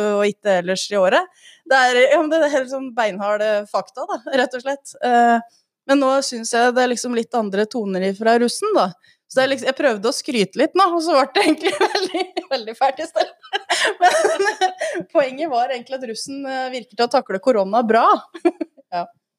og 0.00 0.24
ikke 0.26 0.56
ellers 0.62 0.86
i 0.90 0.98
året? 0.98 1.28
Det 1.68 1.78
er, 1.78 2.00
ja, 2.14 2.22
det 2.32 2.40
er 2.40 2.54
helt 2.56 2.72
sånn 2.72 2.90
beinharde 2.96 3.50
fakta, 3.70 4.06
da, 4.08 4.18
rett 4.40 4.56
og 4.56 4.64
slett. 4.64 4.96
Eh, 5.06 5.60
men 5.90 6.02
nå 6.02 6.10
syns 6.26 6.54
jeg 6.56 6.74
det 6.74 6.82
er 6.82 6.92
liksom 6.92 7.14
litt 7.18 7.36
andre 7.36 7.66
toner 7.70 8.08
fra 8.18 8.38
russen, 8.42 8.72
da. 8.76 8.90
Så 9.30 9.44
liksom, 9.46 9.68
jeg 9.70 9.78
prøvde 9.78 10.10
å 10.10 10.14
skryte 10.14 10.58
litt 10.58 10.72
nå, 10.78 10.88
og 10.96 11.02
så 11.06 11.14
ble 11.14 11.28
det 11.36 11.44
egentlig 11.44 11.74
veldig, 11.84 12.24
veldig 12.50 12.74
fælt 12.78 13.04
i 13.04 13.06
stedet. 13.06 13.60
Men 14.00 15.04
poenget 15.12 15.52
var 15.52 15.70
egentlig 15.70 16.00
at 16.00 16.08
russen 16.10 16.42
eh, 16.42 16.66
virker 16.74 16.96
til 16.96 17.06
å 17.06 17.12
takle 17.18 17.42
korona 17.42 17.84
bra. 17.86 18.06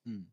Mm. 0.01 0.23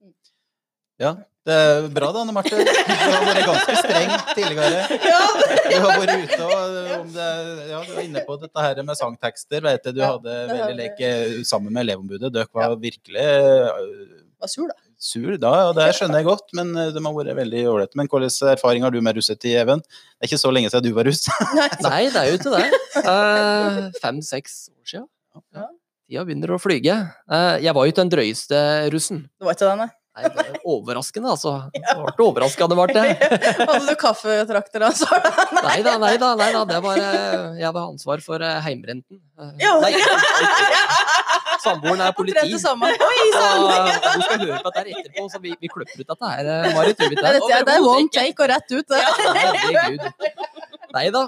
Ja, 0.97 1.11
det 1.49 1.57
er 1.57 1.89
bra 1.95 2.11
da, 2.13 2.23
Anne 2.25 2.35
Marte. 2.37 2.59
Du 2.59 2.69
har 2.69 3.25
vært 3.25 3.47
ganske 3.49 3.77
streng 3.81 4.13
tidligere. 4.37 4.83
Du 4.93 5.77
har 5.81 6.01
vært 6.03 6.15
ute 6.23 6.41
og 6.45 6.79
om 6.99 7.11
det, 7.15 7.29
ja, 7.71 7.81
du 7.87 7.93
var 7.95 8.05
inne 8.05 8.25
på 8.27 8.37
dette 8.43 8.65
her 8.67 8.83
med 8.85 9.01
sangtekster. 9.01 9.65
Vet 9.65 9.89
jeg, 9.89 9.97
du 9.97 10.03
hadde 10.05 10.39
veldig 10.53 10.77
leke 10.79 11.11
sammen 11.49 11.73
med 11.73 11.87
elevombudet. 11.87 12.33
Dere 12.35 12.51
var 12.53 12.77
virkelig 12.83 13.25
øh, 13.25 14.19
var 14.39 14.51
sur, 14.53 14.69
da. 14.71 14.77
sur 14.99 15.35
da, 15.41 15.53
og 15.71 15.75
det 15.79 15.89
skjønner 15.97 16.21
jeg 16.21 16.29
godt, 16.29 16.53
men 16.59 16.71
øh, 16.77 16.93
de 16.95 17.03
har 17.03 17.17
vært 17.17 17.39
veldig 17.41 17.65
ålreite. 17.73 17.99
Men 17.99 18.11
hvilken 18.11 18.53
erfaring 18.53 18.87
har 18.87 18.95
du 18.95 19.01
med 19.03 19.19
russetid, 19.19 19.57
Even? 19.65 19.83
Det 19.83 20.27
er 20.27 20.31
ikke 20.31 20.41
så 20.45 20.53
lenge 20.55 20.71
siden 20.71 20.87
du 20.87 20.93
var 20.97 21.09
russ. 21.09 21.25
Nei, 21.89 22.05
det 22.13 22.23
er 22.23 22.31
jo 22.31 22.39
ikke 22.39 22.55
det. 22.55 22.83
Eh, 23.03 23.81
Fem-seks 24.03 24.61
år 24.77 24.93
siden. 24.93 25.09
Ja. 25.57 25.67
Tida 26.09 26.25
begynner 26.25 26.55
å 26.55 26.61
flyge. 26.63 26.95
Eh, 27.29 27.55
jeg 27.65 27.75
var 27.77 27.85
jo 27.85 27.93
ikke 27.93 28.05
den 28.05 28.13
drøyeste 28.15 28.61
russen. 28.95 29.25
Det 29.39 29.49
var 29.49 29.59
ikke 29.59 29.67
det, 29.67 29.79
nei. 29.83 29.91
Nei, 30.19 30.27
det 30.35 30.43
er 30.43 30.57
overraskende, 30.67 31.31
altså. 31.31 31.51
Det 31.79 31.83
ble 32.19 32.25
overraskende, 32.27 32.75
ble 32.75 32.95
det. 32.97 33.03
Hadde 33.69 33.85
du 33.87 33.95
kaffetrakter 34.01 34.83
da, 34.83 34.89
så 34.99 35.07
Nei 35.69 35.77
da, 35.87 35.93
nei 36.03 36.17
da. 36.19 36.33
nei 36.41 36.49
da, 36.57 36.63
det 36.67 36.81
var, 36.83 36.99
eh, 36.99 37.61
Jeg 37.61 37.67
hadde 37.69 37.85
ansvar 37.93 38.23
for 38.25 38.43
eh, 38.43 38.57
heimrenten. 38.67 39.21
Eh, 39.39 39.53
Ja. 39.63 39.77
Nei, 39.79 39.93
samboeren 41.63 42.03
er 42.03 42.15
politi. 42.19 42.43
Oi 42.43 42.59
Så 42.59 42.73
du 42.75 44.25
skal 44.27 44.43
høre 44.43 44.59
på 44.65 44.73
dette 44.73 44.83
her 44.83 44.91
etterpå, 44.97 45.27
så 45.31 45.43
vi, 45.45 45.55
vi 45.63 45.71
kløpper 45.71 46.03
ut 46.03 46.11
dette 46.11 46.33
her, 46.33 46.51
Marit. 46.75 46.99
Det, 46.99 47.11
det? 47.15 47.35
det, 47.39 47.63
det 47.69 47.77
er 47.77 47.87
one 47.87 48.11
take 48.15 48.43
og 48.43 48.51
rett 48.51 48.75
ut. 48.75 48.87
Det. 48.91 49.03
Herregud. 49.39 50.09
Nei 50.99 51.07
da, 51.15 51.23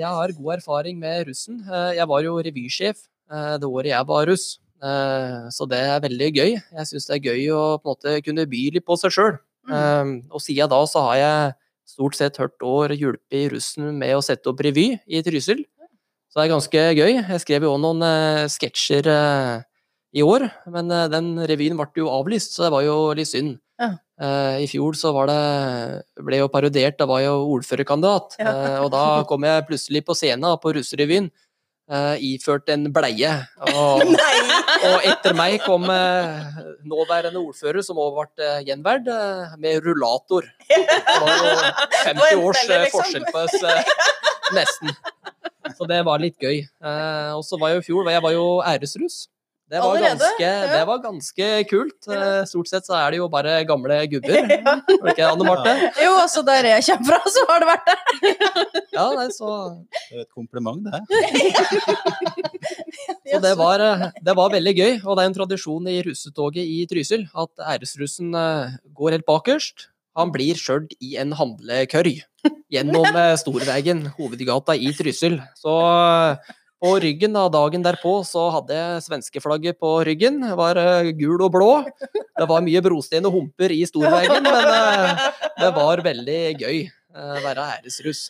jeg 0.00 0.10
har 0.18 0.34
god 0.40 0.54
erfaring 0.58 0.98
med 0.98 1.28
russen. 1.30 1.60
Jeg 1.94 2.08
var 2.10 2.26
jo 2.26 2.38
revysjef 2.42 3.04
det 3.28 3.68
året 3.68 3.90
jeg 3.92 4.06
var 4.08 4.26
russ, 4.30 4.46
så 4.80 5.66
det 5.70 5.78
er 5.82 6.02
veldig 6.04 6.28
gøy. 6.36 6.50
Jeg 6.54 6.86
syns 6.90 7.06
det 7.08 7.16
er 7.18 7.32
gøy 7.32 7.48
å 7.54 7.62
på 7.82 7.88
en 7.88 7.94
måte 7.96 8.12
kunne 8.26 8.44
by 8.50 8.60
litt 8.76 8.86
på 8.86 8.96
seg 9.00 9.10
sjøl. 9.14 9.38
Mm. 9.68 10.12
Og 10.32 10.40
siden 10.40 10.70
da 10.70 10.78
så 10.88 11.02
har 11.08 11.16
jeg 11.18 11.56
stort 11.88 12.16
sett 12.18 12.38
hvert 12.38 12.62
år 12.64 12.94
hjulpet 12.96 13.50
russen 13.54 13.90
med 13.98 14.14
å 14.16 14.22
sette 14.24 14.48
opp 14.52 14.60
revy 14.64 14.92
i 15.08 15.22
Trysil. 15.24 15.64
Så 16.28 16.38
det 16.38 16.44
er 16.46 16.52
ganske 16.52 16.82
gøy. 17.00 17.12
Jeg 17.24 17.40
skrev 17.42 17.64
jo 17.64 17.72
også 17.74 17.82
noen 17.86 18.04
eh, 18.04 18.42
sketsjer 18.52 19.06
eh, 19.08 19.54
i 20.20 20.24
år, 20.24 20.44
men 20.72 20.92
eh, 20.92 21.06
den 21.12 21.32
revyen 21.48 21.78
ble 21.80 21.88
jo 22.04 22.10
avlyst, 22.12 22.52
så 22.54 22.66
det 22.66 22.72
var 22.74 22.84
jo 22.84 22.96
litt 23.16 23.30
synd. 23.30 23.56
Ja. 23.80 23.94
Eh, 24.20 24.58
I 24.64 24.68
fjor 24.68 24.96
så 24.98 25.12
var 25.16 25.30
det 25.30 26.24
ble 26.26 26.40
jo 26.42 26.50
parodiert, 26.52 26.98
da 27.00 27.06
var 27.08 27.22
jeg 27.24 27.32
jo 27.32 27.56
ordførerkandidat, 27.56 28.36
Ja. 28.42 28.52
eh, 28.52 28.78
og 28.84 28.90
da 28.92 29.04
kom 29.28 29.44
jeg 29.48 29.66
plutselig 29.70 30.04
på 30.04 30.16
scenen 30.18 30.58
på 30.60 30.74
russerevyen. 30.76 31.30
Eh, 31.90 32.16
iført 32.32 32.68
en 32.72 32.88
bleie. 32.92 33.30
Og, 33.72 34.04
og 34.04 35.06
etter 35.08 35.36
meg 35.38 35.58
kom 35.64 35.86
uh, 35.88 36.60
nåværende 36.88 37.40
ordfører, 37.40 37.80
som 37.84 38.00
også 38.00 38.26
ble 38.36 38.50
uh, 38.50 38.60
gjenverd, 38.66 39.08
eh, 39.12 39.56
med 39.62 39.80
rullator. 39.86 40.48
Det 42.08 42.14
var 42.16 42.30
jo 42.32 42.40
50 42.40 42.44
års 42.44 42.62
liksom. 42.68 42.92
forskjell 42.94 43.26
på 43.32 43.42
oss, 43.44 43.56
nesten. 44.56 44.94
Så 45.76 45.84
det 45.90 45.98
var 46.06 46.22
litt 46.22 46.38
gøy. 46.40 46.62
Og 47.36 47.42
så 47.44 47.58
var 47.60 47.70
jeg 47.72 47.78
jo 47.78 47.82
i 47.82 47.86
fjor, 47.88 48.08
jeg 48.14 48.24
var 48.24 48.32
jo 48.32 48.46
æresruss. 48.64 49.26
Det 49.68 49.80
var, 49.84 49.98
ganske, 50.00 50.40
Ja. 50.40 50.66
det 50.72 50.84
var 50.88 50.98
ganske 51.04 51.46
kult. 51.68 52.06
Eh, 52.08 52.44
stort 52.48 52.68
sett 52.70 52.86
så 52.88 52.94
er 52.96 53.10
det 53.12 53.18
jo 53.18 53.26
bare 53.28 53.58
gamle 53.68 53.98
gubber. 54.08 54.38
Var 54.88 55.04
det 55.04 55.12
ikke 55.12 55.26
Anne 55.28 55.44
Marte? 55.44 55.74
Jo, 56.04 56.14
altså 56.22 56.40
der 56.46 56.64
jeg 56.70 56.86
kommer 56.86 57.10
fra, 57.10 57.32
så 57.34 57.42
har 57.50 57.60
det 57.60 57.68
vært 57.68 57.90
det. 57.90 57.98
Ja, 58.98 59.04
nei, 59.14 59.26
så, 59.36 59.50
Det 60.08 60.16
er 60.16 60.22
et 60.24 60.32
kompliment, 60.32 60.88
det. 60.88 61.02
så 63.28 63.40
det, 63.44 63.52
var, 63.60 63.84
eh, 63.84 64.06
det 64.24 64.34
var 64.38 64.50
veldig 64.56 64.74
gøy. 64.78 64.92
Og 65.04 65.18
det 65.18 65.22
er 65.26 65.30
en 65.30 65.36
tradisjon 65.36 65.90
i 65.92 65.98
russetoget 66.06 66.64
i 66.64 66.80
Trysil 66.90 67.26
at 67.36 67.64
æresrussen 67.76 68.32
eh, 68.34 68.78
går 68.96 69.18
helt 69.18 69.28
bakerst. 69.28 69.88
Han 70.18 70.32
blir 70.34 70.58
kjørt 70.58 70.96
i 71.04 71.12
en 71.20 71.36
handlekørj 71.38 72.16
gjennom 72.72 73.06
Storveien, 73.38 74.06
hovedgata 74.16 74.74
i 74.74 74.90
Trysil. 74.96 75.36
Så 75.60 75.76
på 76.82 76.92
ryggen 77.02 77.34
da, 77.34 77.46
dagen 77.52 77.82
derpå 77.84 78.20
så 78.26 78.48
hadde 78.54 78.76
jeg 78.76 79.04
svenskeflagget 79.08 79.78
på 79.82 79.90
ryggen. 80.06 80.38
Det 80.44 80.54
var 80.58 80.78
uh, 80.78 81.10
gul 81.18 81.42
og 81.42 81.50
blå. 81.54 81.72
Det 82.14 82.46
var 82.46 82.62
mye 82.64 82.82
brostein 82.84 83.26
og 83.26 83.34
humper 83.34 83.74
i 83.74 83.82
Storveien, 83.88 84.38
men 84.44 84.70
uh, 84.70 85.26
det 85.58 85.72
var 85.74 86.04
veldig 86.06 86.40
gøy 86.62 86.80
å 87.18 87.38
være 87.42 87.64
æresruss. 87.74 88.28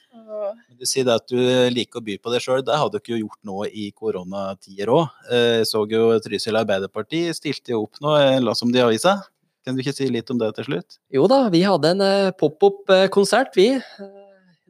Du 0.79 0.87
sier 0.89 1.09
at 1.13 1.27
du 1.29 1.37
liker 1.75 2.01
å 2.01 2.05
by 2.07 2.15
på 2.23 2.33
deg 2.33 2.41
sjøl. 2.41 2.63
Det 2.65 2.77
har 2.79 2.89
du 2.89 2.97
ikke 2.97 3.19
gjort 3.19 3.41
nå 3.45 3.67
i 3.69 3.91
koronatider 3.93 4.93
òg. 4.95 5.11
Jeg 5.29 5.67
så 5.69 5.83
jo 5.91 6.05
Trysil 6.25 6.57
Arbeiderparti 6.57 7.27
stilte 7.37 7.75
jo 7.75 7.83
opp 7.85 8.01
nå, 8.01 8.15
la 8.41 8.55
som 8.57 8.71
om 8.71 8.73
det 8.73 8.81
i 8.81 8.87
avisa. 8.87 9.19
Kan 9.67 9.77
du 9.77 9.83
ikke 9.83 9.93
si 9.93 10.09
litt 10.09 10.31
om 10.33 10.39
det 10.41 10.55
til 10.57 10.71
slutt? 10.71 10.97
Jo 11.13 11.27
da, 11.29 11.43
vi 11.53 11.61
hadde 11.67 11.91
en 11.99 12.07
pop-up-konsert, 12.41 13.59
vi. 13.59 13.75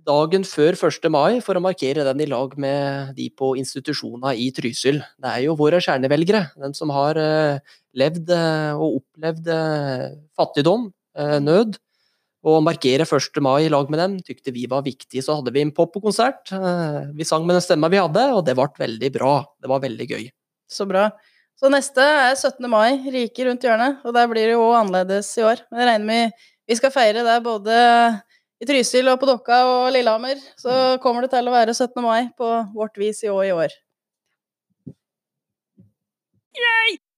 Dagen 0.09 0.45
før 0.49 0.73
1. 0.73 1.09
mai, 1.13 1.41
for 1.45 1.59
å 1.59 1.61
markere 1.61 2.05
den 2.07 2.23
i 2.25 2.29
lag 2.31 2.55
med 2.61 3.11
de 3.19 3.27
på 3.37 3.51
institusjonene 3.61 4.33
i 4.41 4.47
Trysil. 4.57 5.03
Det 5.21 5.33
er 5.35 5.43
jo 5.45 5.57
våre 5.59 5.83
kjernevelgere, 5.85 6.47
den 6.63 6.73
som 6.77 6.93
har 6.97 7.19
eh, 7.21 7.59
levd 7.99 8.33
eh, 8.33 8.79
og 8.79 9.03
opplevd 9.03 9.53
eh, 9.53 10.07
fattigdom, 10.39 10.89
nød. 11.43 11.77
Å 12.47 12.61
markere 12.63 13.03
1. 13.03 13.41
mai 13.43 13.65
i 13.67 13.71
lag 13.73 13.89
med 13.91 13.99
dem 13.99 14.13
tykte 14.23 14.53
vi 14.55 14.69
var 14.71 14.85
viktig, 14.87 15.21
så 15.25 15.41
hadde 15.41 15.53
vi 15.53 15.65
en 15.65 15.73
pop-up-konsert. 15.75 16.53
Eh, 16.55 17.01
Vi 17.19 17.27
sang 17.27 17.45
med 17.45 17.59
den 17.59 17.65
stemma 17.65 17.91
vi 17.91 17.99
hadde, 18.01 18.29
og 18.37 18.45
det 18.47 18.55
ble 18.57 18.69
veldig 18.79 19.11
bra. 19.17 19.33
Det 19.61 19.69
var 19.69 19.83
veldig 19.83 20.07
gøy. 20.09 20.29
Så 20.71 20.87
bra. 20.89 21.09
Så 21.59 21.69
neste 21.75 22.01
er 22.01 22.37
17. 22.39 22.69
mai, 22.71 23.03
rike 23.11 23.45
rundt 23.49 23.67
hjørnet, 23.67 23.99
og 24.07 24.15
der 24.15 24.31
blir 24.31 24.47
det 24.47 24.55
jo 24.55 24.71
annerledes 24.79 25.33
i 25.41 25.45
år. 25.49 25.65
Men 25.69 25.83
jeg 25.83 25.91
regner 25.91 26.09
med 26.13 26.47
vi 26.69 26.77
skal 26.79 26.93
feire 26.95 27.25
der 27.27 27.43
både 27.43 27.77
i 28.59 28.67
Trysil 28.67 29.09
og 29.11 29.21
på 29.21 29.29
Dokka 29.29 29.59
og 29.67 29.91
Lillehammer. 29.95 30.41
Så 30.59 30.99
kommer 31.03 31.25
det 31.25 31.33
til 31.35 31.47
å 31.47 31.55
være 31.55 31.75
17. 31.75 32.03
mai 32.03 32.31
på 32.39 32.49
vårt 32.75 32.99
vis 32.99 33.23
i 33.23 33.31
år 33.33 33.45
i 33.51 33.55
år. 33.55 33.77